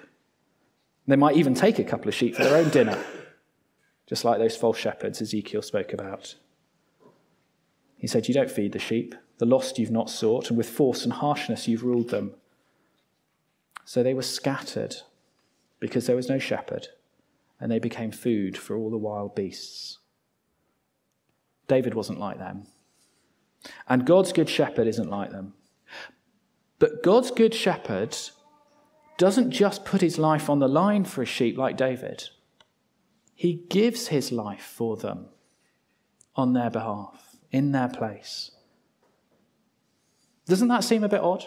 They 1.07 1.17
might 1.17 1.37
even 1.37 1.55
take 1.55 1.79
a 1.79 1.85
couple 1.85 2.09
of 2.09 2.15
sheep 2.15 2.37
for 2.37 2.45
their 2.45 2.57
own 2.57 2.69
dinner 2.69 3.03
just 4.07 4.25
like 4.25 4.39
those 4.39 4.57
false 4.57 4.79
shepherds 4.79 5.23
Ezekiel 5.23 5.63
spoke 5.63 5.93
about. 5.93 6.35
He 7.97 8.07
said, 8.07 8.29
You 8.29 8.35
don't 8.35 8.51
feed 8.51 8.73
the 8.73 8.79
sheep, 8.79 9.15
the 9.39 9.47
lost 9.47 9.79
you've 9.79 9.91
not 9.91 10.11
sought, 10.11 10.49
and 10.49 10.59
with 10.59 10.69
force 10.69 11.05
and 11.05 11.13
harshness 11.13 11.67
you've 11.67 11.85
ruled 11.85 12.11
them. 12.11 12.35
So 13.85 14.03
they 14.03 14.15
were 14.15 14.23
scattered 14.23 14.97
because 15.81 16.07
there 16.07 16.17
was 16.17 16.29
no 16.29 16.39
shepherd, 16.39 16.89
and 17.61 17.71
they 17.71 17.79
became 17.79 18.11
food 18.11 18.57
for 18.57 18.77
all 18.77 18.91
the 18.91 18.97
wild 18.97 19.35
beasts. 19.35 19.99
David 21.67 21.95
wasn't 21.95 22.21
like 22.21 22.39
them. 22.39 22.67
And 23.89 24.07
God's 24.07 24.33
good 24.33 24.49
shepherd 24.49 24.87
isn't 24.87 25.11
like 25.11 25.31
them. 25.31 25.55
But 26.79 27.03
God's 27.03 27.31
good 27.31 27.55
shepherd 27.55 28.17
doesn't 29.17 29.51
just 29.51 29.85
put 29.85 30.01
his 30.01 30.19
life 30.19 30.51
on 30.51 30.59
the 30.59 30.69
line 30.69 31.05
for 31.05 31.23
a 31.23 31.27
sheep 31.27 31.57
like 31.57 31.77
David. 31.77 32.29
He 33.35 33.65
gives 33.69 34.09
his 34.09 34.31
life 34.33 34.63
for 34.63 34.97
them 34.97 35.27
on 36.37 36.53
their 36.53 36.71
behalf, 36.71 37.37
in 37.51 37.73
their 37.73 37.89
place. 37.89 38.51
Doesn't 40.47 40.69
that 40.69 40.85
seem 40.85 41.05
a 41.05 41.09
bit 41.09 41.21
odd? 41.21 41.47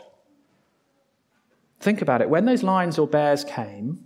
Think 1.79 2.01
about 2.01 2.21
it. 2.21 2.29
When 2.29 2.45
those 2.45 2.63
lions 2.63 2.97
or 2.97 3.07
bears 3.07 3.43
came, 3.43 4.05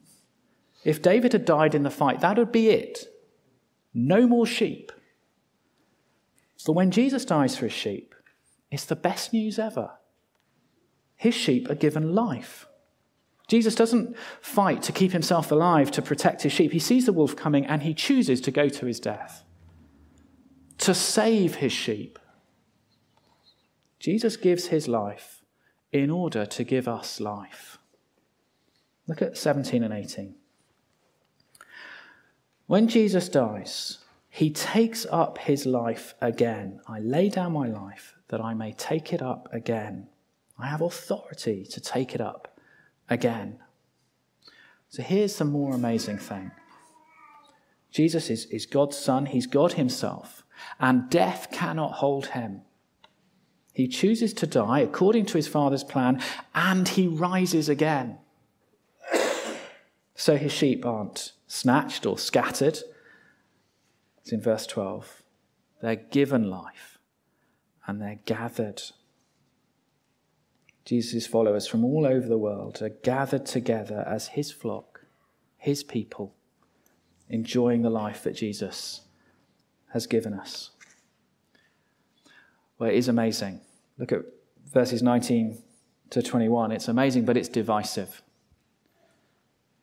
if 0.84 1.02
David 1.02 1.34
had 1.34 1.46
died 1.46 1.76
in 1.76 1.84
the 1.84 1.90
fight, 1.90 2.22
that 2.22 2.38
would 2.38 2.52
be 2.52 2.70
it. 2.70 3.06
No 3.94 4.28
more 4.28 4.46
sheep. 4.46 4.92
But 6.66 6.74
when 6.74 6.92
Jesus 6.92 7.26
dies 7.26 7.58
for 7.58 7.66
his 7.66 7.74
sheep, 7.74 8.14
it's 8.70 8.86
the 8.86 8.96
best 8.96 9.34
news 9.34 9.58
ever. 9.58 9.92
His 11.16 11.34
sheep 11.36 11.70
are 11.70 11.76
given 11.76 12.16
life. 12.16 12.68
Jesus 13.52 13.76
doesn't 13.76 14.16
fight 14.40 14.82
to 14.84 14.94
keep 14.94 15.12
himself 15.12 15.52
alive 15.52 15.92
to 15.92 16.02
protect 16.02 16.44
his 16.44 16.54
sheep. 16.54 16.72
He 16.72 16.80
sees 16.80 17.06
the 17.06 17.12
wolf 17.12 17.36
coming 17.36 17.66
and 17.66 17.84
he 17.84 17.94
chooses 17.94 18.40
to 18.40 18.50
go 18.50 18.70
to 18.70 18.86
his 18.86 18.98
death, 18.98 19.44
to 20.78 20.94
save 20.94 21.56
his 21.56 21.74
sheep. 21.74 22.18
Jesus 24.00 24.38
gives 24.38 24.68
his 24.68 24.88
life 24.88 25.42
in 25.92 26.10
order 26.10 26.46
to 26.46 26.64
give 26.64 26.88
us 26.88 27.20
life. 27.20 27.78
Look 29.06 29.22
at 29.22 29.38
17 29.38 29.84
and 29.84 29.94
18. 29.94 30.34
When 32.68 32.88
Jesus 32.88 33.28
dies, 33.28 33.98
he 34.30 34.50
takes 34.50 35.06
up 35.12 35.40
his 35.40 35.66
life 35.66 36.14
again. 36.22 36.80
I 36.88 37.00
lay 37.00 37.28
down 37.28 37.52
my 37.52 37.68
life 37.68 38.16
that 38.30 38.40
I 38.40 38.54
may 38.54 38.72
take 38.72 39.12
it 39.12 39.22
up 39.22 39.50
again. 39.52 40.08
I 40.58 40.68
have 40.68 40.80
authority 40.80 41.66
to 41.66 41.82
take 41.82 42.16
it 42.16 42.22
up 42.22 42.51
again. 43.12 43.60
So 44.90 45.04
here's 45.04 45.38
the 45.38 45.46
more 45.46 45.76
amazing 45.76 46.18
thing 46.18 46.52
Jesus 47.92 48.32
is, 48.32 48.46
is 48.46 48.66
God's 48.66 48.98
Son, 48.98 49.28
He's 49.28 49.46
God 49.46 49.74
Himself, 49.74 50.44
and 50.80 51.10
death 51.10 51.50
cannot 51.52 51.94
hold 51.94 52.28
Him. 52.28 52.62
He 53.74 53.88
chooses 53.88 54.34
to 54.34 54.48
die 54.48 54.80
according 54.80 55.26
to 55.28 55.38
His 55.38 55.48
Father's 55.48 55.84
plan, 55.84 56.22
and 56.56 56.88
He 56.88 57.08
rises 57.08 57.70
again. 57.70 58.18
So 60.14 60.38
His 60.38 60.52
sheep 60.52 60.86
aren't 60.86 61.32
snatched 61.48 62.06
or 62.06 62.16
scattered. 62.16 62.78
It's 64.20 64.32
in 64.32 64.40
verse 64.40 64.68
12. 64.68 65.24
They're 65.82 65.96
given 65.96 66.48
life 66.48 67.00
and 67.88 68.00
they're 68.00 68.20
gathered 68.26 68.84
Jesus' 70.86 71.28
followers 71.28 71.68
from 71.68 71.86
all 71.86 72.06
over 72.06 72.28
the 72.28 72.38
world 72.38 72.82
are 72.82 72.90
gathered 72.90 73.46
together 73.46 74.04
as 74.08 74.30
his 74.30 74.52
flock, 74.52 75.02
his 75.58 75.84
people, 75.84 76.34
enjoying 77.30 77.82
the 77.82 77.90
life 77.90 78.24
that 78.24 78.36
Jesus 78.36 79.02
has 79.94 80.08
given 80.08 80.34
us. 80.34 80.72
Well, 82.80 82.90
it 82.90 82.96
is 82.96 83.08
amazing. 83.08 83.62
Look 83.98 84.12
at 84.12 84.22
verses 84.74 85.04
19 85.04 85.62
to 86.10 86.22
21. 86.22 86.72
It's 86.72 86.88
amazing, 86.88 87.26
but 87.26 87.38
it's 87.38 87.50
divisive. 87.50 88.22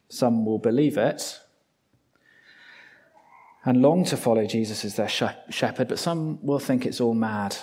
Some 0.08 0.44
will 0.44 0.58
believe 0.58 0.98
it 0.98 1.40
and 3.64 3.82
long 3.82 4.04
to 4.06 4.16
follow 4.16 4.46
Jesus 4.46 4.84
as 4.84 4.96
their 4.96 5.08
shepherd, 5.08 5.88
but 5.88 5.98
some 5.98 6.44
will 6.44 6.58
think 6.58 6.86
it's 6.86 7.00
all 7.00 7.14
mad 7.14 7.56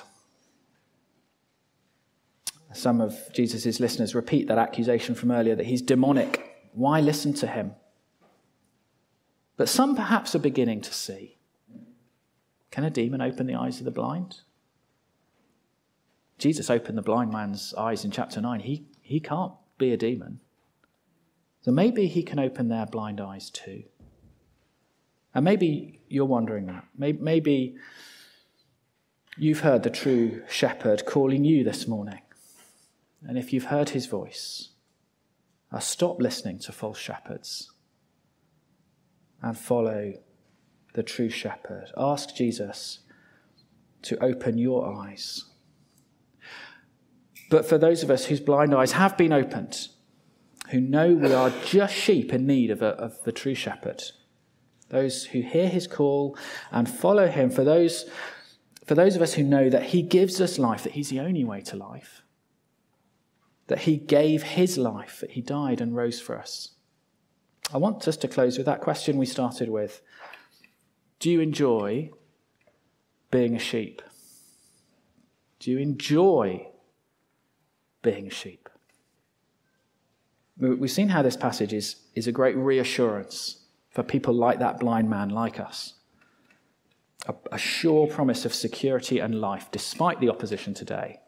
some 2.76 3.02
of 3.02 3.18
Jesus' 3.34 3.80
listeners 3.80 4.16
repeat 4.16 4.48
that 4.48 4.58
accusation 4.58 5.16
from 5.16 5.32
earlier 5.32 5.56
that 5.56 5.66
he's 5.66 5.82
demonic. 5.82 6.70
Why 6.74 7.00
listen 7.00 7.34
to 7.36 7.48
him? 7.48 7.74
But 9.58 9.70
some 9.70 9.96
perhaps 9.96 10.36
are 10.36 10.40
beginning 10.40 10.82
to 10.82 10.94
see. 10.94 11.38
Can 12.72 12.84
a 12.84 12.90
demon 12.90 13.22
open 13.22 13.48
the 13.48 13.56
eyes 13.56 13.80
of 13.80 13.86
the 13.86 13.92
blind? 13.92 14.42
Jesus 16.38 16.70
opened 16.70 16.98
the 16.98 17.02
blind 17.02 17.32
man's 17.32 17.74
eyes 17.76 18.04
in 18.04 18.12
chapter 18.12 18.42
9. 18.42 18.60
He, 18.60 18.86
he 19.02 19.20
can't 19.20 19.54
be 19.78 19.94
a 19.94 19.98
demon. 19.98 20.42
So 21.62 21.72
maybe 21.72 22.08
he 22.08 22.22
can 22.22 22.40
open 22.40 22.68
their 22.68 22.86
blind 22.86 23.22
eyes 23.22 23.50
too. 23.50 23.84
And 25.34 25.46
maybe 25.46 26.02
you're 26.08 26.26
wondering 26.26 26.66
that. 26.68 26.86
Maybe 26.98 27.76
you've 29.38 29.62
heard 29.62 29.84
the 29.84 29.90
true 29.90 30.44
shepherd 30.50 31.06
calling 31.06 31.44
you 31.44 31.64
this 31.64 31.88
morning. 31.88 32.20
And 33.28 33.38
if 33.38 33.52
you've 33.52 33.66
heard 33.66 33.90
his 33.90 34.06
voice, 34.06 34.70
uh, 35.72 35.80
stop 35.80 36.22
listening 36.22 36.60
to 36.60 36.72
false 36.72 37.00
shepherds 37.00 37.72
and 39.42 39.58
follow 39.58 40.14
the 40.94 41.04
true 41.04 41.30
shepherd. 41.30 41.92
Ask 41.98 42.36
Jesus 42.36 43.00
to 44.04 44.24
open 44.24 44.58
your 44.58 44.96
eyes. 44.96 45.46
But 47.50 47.66
for 47.66 47.78
those 47.78 48.04
of 48.04 48.10
us 48.10 48.26
whose 48.26 48.40
blind 48.40 48.74
eyes 48.74 48.94
have 48.94 49.18
been 49.18 49.34
opened, 49.34 49.88
who 50.70 50.80
know 50.80 51.14
we 51.14 51.34
are 51.34 51.52
just 51.66 51.94
sheep 51.94 52.34
in 52.34 52.48
need 52.48 52.72
of, 52.72 52.82
a, 52.82 52.90
of 52.90 53.24
the 53.24 53.32
true 53.32 53.56
shepherd, 53.56 54.02
those 54.90 55.26
who 55.26 55.42
hear 55.42 55.68
his 55.68 55.88
call 55.88 56.38
and 56.72 56.90
follow 56.90 57.28
him, 57.28 57.50
for 57.50 57.64
those, 57.64 58.06
for 58.86 58.96
those 58.96 59.16
of 59.16 59.22
us 59.22 59.34
who 59.34 59.44
know 59.44 59.70
that 59.70 59.84
he 59.84 60.02
gives 60.02 60.40
us 60.40 60.58
life, 60.58 60.84
that 60.84 60.94
he's 60.94 61.10
the 61.10 61.20
only 61.20 61.44
way 61.44 61.62
to 61.62 61.76
life, 61.76 62.24
that 63.68 63.80
he 63.80 63.98
gave 63.98 64.44
his 64.44 64.78
life, 64.78 65.20
that 65.22 65.32
he 65.32 65.42
died 65.42 65.82
and 65.82 65.96
rose 65.96 66.20
for 66.20 66.38
us. 66.38 66.72
I 67.74 67.78
want 67.78 68.08
us 68.08 68.18
to 68.18 68.28
close 68.28 68.58
with 68.58 68.68
that 68.68 68.82
question 68.82 69.18
we 69.18 69.26
started 69.26 69.70
with 69.70 70.02
Do 71.20 71.32
you 71.32 71.42
enjoy 71.42 72.12
being 73.32 73.56
a 73.56 73.60
sheep? 73.60 74.02
Do 75.60 75.72
you 75.72 75.80
enjoy 75.80 76.68
being 78.02 78.28
a 78.28 78.32
sheep? 78.32 78.70
We've 80.58 80.92
seen 80.92 81.10
how 81.10 81.22
this 81.22 81.36
passage 81.36 81.74
is, 81.74 81.98
is 82.14 82.28
a 82.28 82.32
great 82.32 82.56
reassurance 82.56 83.64
for 83.90 84.04
people 84.04 84.34
like 84.34 84.60
that 84.60 84.80
blind 84.80 85.10
man, 85.10 85.30
like 85.30 85.60
us. 85.60 85.96
A, 87.28 87.34
a 87.52 87.58
sure 87.58 88.08
promise 88.08 88.46
of 88.46 88.54
security 88.54 89.20
and 89.20 89.42
life 89.42 89.70
despite 89.72 90.20
the 90.20 90.30
opposition 90.30 90.74
today. 90.74 91.20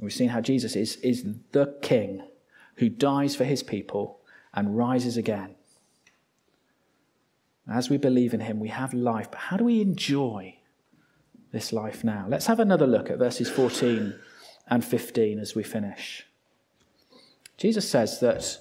We've 0.00 0.12
seen 0.12 0.28
how 0.28 0.40
Jesus 0.40 0.76
is, 0.76 0.96
is 0.96 1.24
the 1.52 1.76
king 1.82 2.22
who 2.76 2.88
dies 2.88 3.34
for 3.34 3.44
his 3.44 3.62
people 3.62 4.20
and 4.54 4.76
rises 4.76 5.16
again. 5.16 5.56
As 7.68 7.90
we 7.90 7.98
believe 7.98 8.32
in 8.32 8.40
him, 8.40 8.60
we 8.60 8.68
have 8.68 8.94
life. 8.94 9.30
But 9.30 9.40
how 9.40 9.56
do 9.56 9.64
we 9.64 9.80
enjoy 9.80 10.56
this 11.52 11.72
life 11.72 12.04
now? 12.04 12.26
Let's 12.28 12.46
have 12.46 12.60
another 12.60 12.86
look 12.86 13.10
at 13.10 13.18
verses 13.18 13.50
14 13.50 14.14
and 14.68 14.84
15 14.84 15.38
as 15.38 15.54
we 15.54 15.62
finish. 15.62 16.26
Jesus 17.56 17.88
says 17.88 18.20
that 18.20 18.58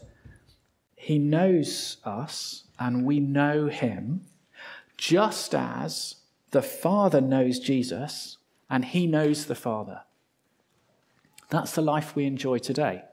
he 0.96 1.20
knows 1.20 1.98
us 2.04 2.64
and 2.80 3.06
we 3.06 3.20
know 3.20 3.68
him, 3.68 4.26
just 4.98 5.54
as 5.54 6.16
the 6.52 6.64
Father 6.64 7.22
knows 7.22 7.60
Jesus 7.60 8.38
and 8.70 8.84
he 8.84 9.06
knows 9.06 9.46
the 9.46 9.56
Father. 9.56 10.02
That's 11.50 11.74
the 11.74 11.82
life 11.82 12.16
we 12.16 12.26
enjoy 12.26 12.60
today 12.60 13.04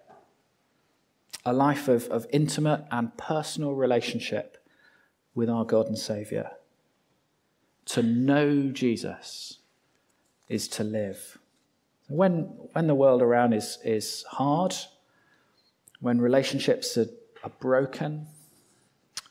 a 1.46 1.52
life 1.52 1.88
of, 1.88 2.04
of 2.08 2.26
intimate 2.32 2.84
and 2.90 3.16
personal 3.16 3.74
relationship 3.74 4.66
with 5.34 5.50
our 5.50 5.64
God 5.64 5.86
and 5.86 5.98
Saviour. 5.98 6.50
To 7.86 8.02
know 8.02 8.70
Jesus 8.70 9.58
is 10.48 10.68
to 10.68 10.84
live. 10.84 11.38
When, 12.08 12.44
when 12.72 12.86
the 12.86 12.94
world 12.94 13.20
around 13.20 13.52
is, 13.52 13.78
is 13.84 14.24
hard, 14.30 14.74
when 16.00 16.20
relationships 16.20 16.96
are, 16.96 17.08
are 17.42 17.52
broken, 17.60 18.26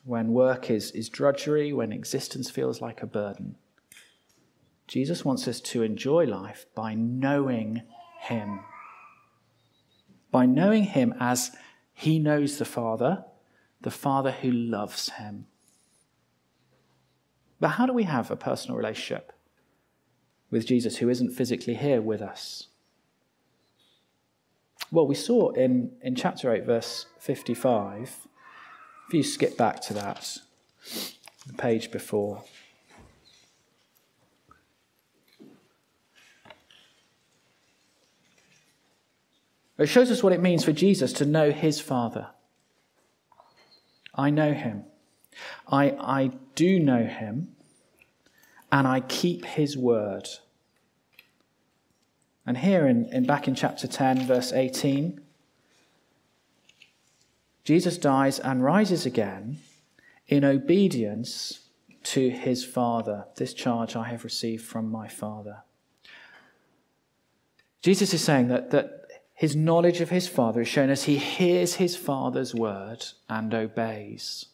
when 0.06 0.34
work 0.34 0.70
is, 0.70 0.92
is 0.92 1.10
drudgery, 1.10 1.74
when 1.74 1.92
existence 1.92 2.50
feels 2.50 2.82
like 2.82 3.02
a 3.02 3.08
burden. 3.08 3.56
Jesus 4.88 5.24
wants 5.24 5.48
us 5.48 5.62
to 5.62 5.82
enjoy 5.82 6.26
life 6.26 6.66
by 6.76 6.94
knowing 6.94 7.82
Him. 8.20 8.60
By 10.34 10.46
knowing 10.46 10.84
Him 10.84 11.14
as 11.20 11.52
He 11.94 12.20
knows 12.20 12.58
the 12.58 12.66
Father, 12.66 13.24
the 13.82 13.92
Father 13.92 14.32
who 14.32 14.52
loves 14.52 15.12
Him. 15.12 15.46
But 17.62 17.70
how 17.70 17.86
do 17.86 17.94
we 17.94 18.04
have 18.04 18.30
a 18.30 18.36
personal 18.36 18.76
relationship 18.76 19.32
with 20.52 20.68
Jesus 20.68 20.98
who 20.98 21.08
isn't 21.08 21.30
physically 21.30 21.76
here 21.76 22.02
with 22.02 22.22
us? 22.22 22.68
Well, 24.92 25.08
we 25.08 25.16
saw 25.16 25.52
in, 25.52 25.92
in 26.02 26.16
chapter 26.16 26.52
8, 26.52 26.66
verse 26.66 27.06
55 27.20 28.28
if 29.08 29.14
you 29.14 29.24
skip 29.24 29.58
back 29.58 29.80
to 29.82 29.94
that, 29.94 30.40
the 31.46 31.54
page 31.54 31.92
before. 31.92 32.44
It 39.84 39.90
shows 39.90 40.10
us 40.12 40.24
what 40.24 40.34
it 40.34 40.42
means 40.42 40.64
for 40.64 40.72
Jesus 40.72 41.12
to 41.14 41.26
know 41.26 41.52
his 41.52 41.80
Father. 41.80 42.28
I 44.16 44.30
know 44.30 44.54
him. 44.54 44.86
I, 45.68 45.92
I 45.92 46.32
do 46.56 46.80
know 46.80 47.04
him, 47.04 47.56
and 48.72 48.88
I 48.88 49.02
keep 49.02 49.46
his 49.46 49.78
word. 49.78 50.30
And 52.46 52.58
here 52.58 52.88
in, 52.88 53.06
in 53.12 53.26
back 53.26 53.48
in 53.48 53.56
chapter 53.56 53.88
10, 53.88 54.26
verse 54.26 54.54
18, 54.54 55.20
Jesus 57.64 57.98
dies 57.98 58.40
and 58.40 58.64
rises 58.64 59.06
again 59.06 59.60
in 60.28 60.46
obedience 60.46 61.68
to 62.04 62.30
his 62.30 62.64
Father. 62.64 63.26
This 63.36 63.54
charge 63.54 63.96
I 63.96 64.10
have 64.10 64.24
received 64.24 64.64
from 64.64 64.90
my 64.90 65.08
Father. 65.08 65.64
Jesus 67.82 68.14
is 68.14 68.24
saying 68.24 68.48
that, 68.48 68.72
that 68.72 69.03
his 69.44 69.58
knowledge 69.58 70.00
of 70.00 70.10
his 70.10 70.26
Father 70.26 70.62
is 70.62 70.70
shown 70.70 70.90
as 70.90 71.04
he 71.04 71.18
hears 71.18 71.74
his 71.74 71.98
Father's 71.98 72.56
word 72.56 73.04
and 73.28 73.54
obeys. 73.54 74.46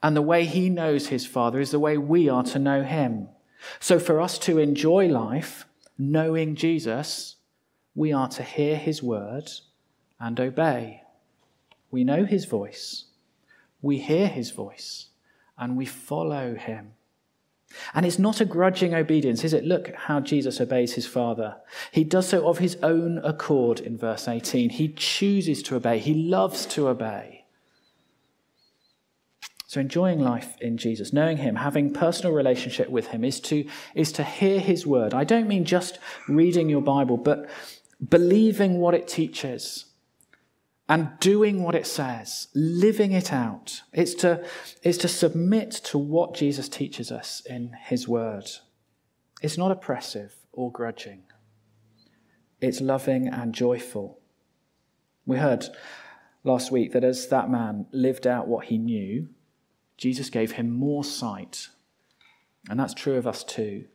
And 0.00 0.14
the 0.14 0.22
way 0.22 0.44
he 0.44 0.70
knows 0.70 1.08
his 1.08 1.26
Father 1.26 1.58
is 1.58 1.72
the 1.72 1.80
way 1.80 1.98
we 1.98 2.28
are 2.28 2.44
to 2.44 2.60
know 2.60 2.84
him. 2.84 3.30
So 3.80 3.98
for 3.98 4.20
us 4.20 4.38
to 4.46 4.60
enjoy 4.60 5.08
life, 5.08 5.66
knowing 5.98 6.54
Jesus, 6.54 7.38
we 7.96 8.12
are 8.12 8.28
to 8.28 8.44
hear 8.44 8.76
his 8.76 9.02
word 9.02 9.50
and 10.20 10.38
obey. 10.38 11.02
We 11.90 12.04
know 12.04 12.24
his 12.24 12.44
voice, 12.44 13.06
we 13.82 13.98
hear 13.98 14.28
his 14.28 14.52
voice, 14.52 15.08
and 15.58 15.76
we 15.76 15.86
follow 15.86 16.54
him. 16.54 16.92
And 17.94 18.06
it's 18.06 18.18
not 18.18 18.40
a 18.40 18.44
grudging 18.44 18.94
obedience, 18.94 19.44
is 19.44 19.52
it? 19.52 19.64
Look 19.64 19.94
how 19.94 20.20
Jesus 20.20 20.60
obeys 20.60 20.94
his 20.94 21.06
Father. 21.06 21.56
He 21.92 22.04
does 22.04 22.28
so 22.28 22.46
of 22.46 22.58
his 22.58 22.76
own 22.82 23.18
accord 23.18 23.80
in 23.80 23.96
verse 23.96 24.28
18. 24.28 24.70
He 24.70 24.88
chooses 24.88 25.62
to 25.64 25.76
obey, 25.76 25.98
he 25.98 26.14
loves 26.14 26.66
to 26.66 26.88
obey. 26.88 27.44
So 29.68 29.80
enjoying 29.80 30.20
life 30.20 30.56
in 30.60 30.78
Jesus, 30.78 31.12
knowing 31.12 31.38
him, 31.38 31.56
having 31.56 31.92
personal 31.92 32.32
relationship 32.32 32.88
with 32.88 33.08
him 33.08 33.24
is 33.24 33.40
to, 33.40 33.68
is 33.94 34.12
to 34.12 34.22
hear 34.22 34.60
his 34.60 34.86
word. 34.86 35.12
I 35.12 35.24
don't 35.24 35.48
mean 35.48 35.64
just 35.64 35.98
reading 36.28 36.68
your 36.68 36.82
Bible, 36.82 37.16
but 37.16 37.50
believing 38.08 38.78
what 38.78 38.94
it 38.94 39.08
teaches 39.08 39.86
and 40.88 41.18
doing 41.18 41.62
what 41.62 41.74
it 41.74 41.86
says, 41.86 42.48
living 42.54 43.12
it 43.12 43.32
out. 43.32 43.82
It's 43.92 44.14
to, 44.14 44.44
it's 44.82 44.98
to 44.98 45.08
submit 45.08 45.72
to 45.72 45.98
what 45.98 46.34
Jesus 46.34 46.68
teaches 46.68 47.10
us 47.10 47.42
in 47.44 47.76
his 47.86 48.06
word. 48.06 48.48
It's 49.42 49.58
not 49.58 49.72
oppressive 49.72 50.36
or 50.52 50.70
grudging. 50.70 51.24
It's 52.60 52.80
loving 52.80 53.28
and 53.28 53.52
joyful. 53.52 54.20
We 55.26 55.38
heard 55.38 55.66
last 56.44 56.70
week 56.70 56.92
that 56.92 57.04
as 57.04 57.28
that 57.28 57.50
man 57.50 57.86
lived 57.90 58.26
out 58.26 58.46
what 58.46 58.66
he 58.66 58.78
knew, 58.78 59.28
Jesus 59.98 60.30
gave 60.30 60.52
him 60.52 60.70
more 60.70 61.02
sight. 61.02 61.68
And 62.70 62.78
that's 62.78 62.94
true 62.94 63.16
of 63.16 63.26
us 63.26 63.42
too. 63.42 63.86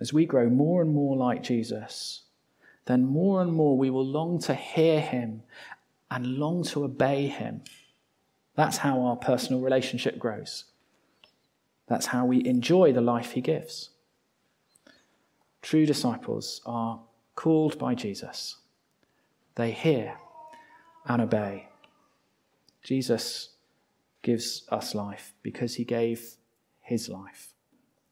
As 0.00 0.12
we 0.12 0.24
grow 0.24 0.48
more 0.48 0.80
and 0.80 0.92
more 0.92 1.16
like 1.16 1.42
Jesus, 1.42 2.22
then 2.86 3.06
more 3.06 3.40
and 3.40 3.52
more 3.52 3.76
we 3.76 3.90
will 3.90 4.04
long 4.04 4.40
to 4.40 4.54
hear 4.54 5.00
him 5.00 5.42
and 6.12 6.38
long 6.38 6.62
to 6.62 6.84
obey 6.84 7.26
him. 7.26 7.62
That's 8.54 8.78
how 8.78 9.00
our 9.00 9.16
personal 9.16 9.62
relationship 9.62 10.18
grows. 10.18 10.64
That's 11.88 12.06
how 12.06 12.26
we 12.26 12.44
enjoy 12.44 12.92
the 12.92 13.00
life 13.00 13.32
he 13.32 13.40
gives. 13.40 13.90
True 15.62 15.86
disciples 15.86 16.60
are 16.66 17.00
called 17.34 17.78
by 17.78 17.94
Jesus. 17.94 18.58
They 19.54 19.70
hear 19.70 20.16
and 21.06 21.22
obey. 21.22 21.68
Jesus 22.82 23.50
gives 24.20 24.66
us 24.70 24.94
life 24.94 25.34
because 25.42 25.76
he 25.76 25.84
gave 25.84 26.36
his 26.80 27.08
life. 27.08 27.54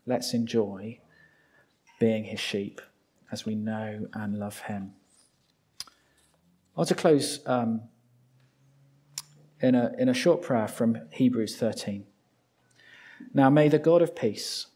Let's 0.06 0.32
enjoy 0.32 1.00
being 1.98 2.24
his 2.24 2.40
sheep 2.40 2.80
as 3.30 3.44
we 3.44 3.54
know 3.54 4.08
and 4.14 4.38
love 4.38 4.60
him. 4.60 4.94
I 5.86 6.80
want 6.80 6.88
to 6.88 6.94
close 6.94 7.40
um, 7.46 7.82
in 9.60 9.74
a, 9.74 9.92
in 9.98 10.08
a 10.08 10.14
short 10.14 10.42
prayer 10.42 10.68
from 10.68 10.98
Hebrews 11.10 11.56
13. 11.56 12.04
Now 13.34 13.50
may 13.50 13.68
the 13.68 13.78
God 13.78 14.02
of 14.02 14.16
peace, 14.16 14.66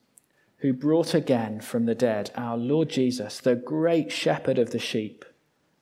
who 0.58 0.72
brought 0.72 1.14
again 1.14 1.60
from 1.60 1.86
the 1.86 1.94
dead 1.94 2.30
our 2.34 2.56
Lord 2.56 2.88
Jesus, 2.88 3.38
the 3.38 3.54
great 3.56 4.12
shepherd 4.12 4.58
of 4.58 4.70
the 4.70 4.78
sheep, 4.78 5.24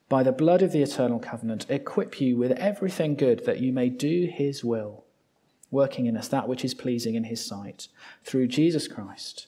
by 0.09 0.23
the 0.23 0.31
blood 0.31 0.61
of 0.61 0.71
the 0.71 0.81
eternal 0.81 1.19
covenant, 1.19 1.65
equip 1.69 2.21
you 2.21 2.37
with 2.37 2.51
everything 2.51 3.15
good 3.15 3.45
that 3.45 3.59
you 3.59 3.73
may 3.73 3.89
do 3.89 4.29
his 4.31 4.63
will, 4.63 5.05
working 5.71 6.05
in 6.05 6.17
us 6.17 6.27
that 6.27 6.47
which 6.47 6.63
is 6.63 6.73
pleasing 6.73 7.15
in 7.15 7.25
his 7.25 7.45
sight, 7.45 7.87
through 8.23 8.47
Jesus 8.47 8.87
Christ, 8.87 9.47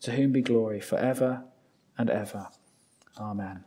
to 0.00 0.12
whom 0.12 0.32
be 0.32 0.42
glory 0.42 0.80
forever 0.80 1.44
and 1.96 2.10
ever. 2.10 2.48
Amen. 3.18 3.64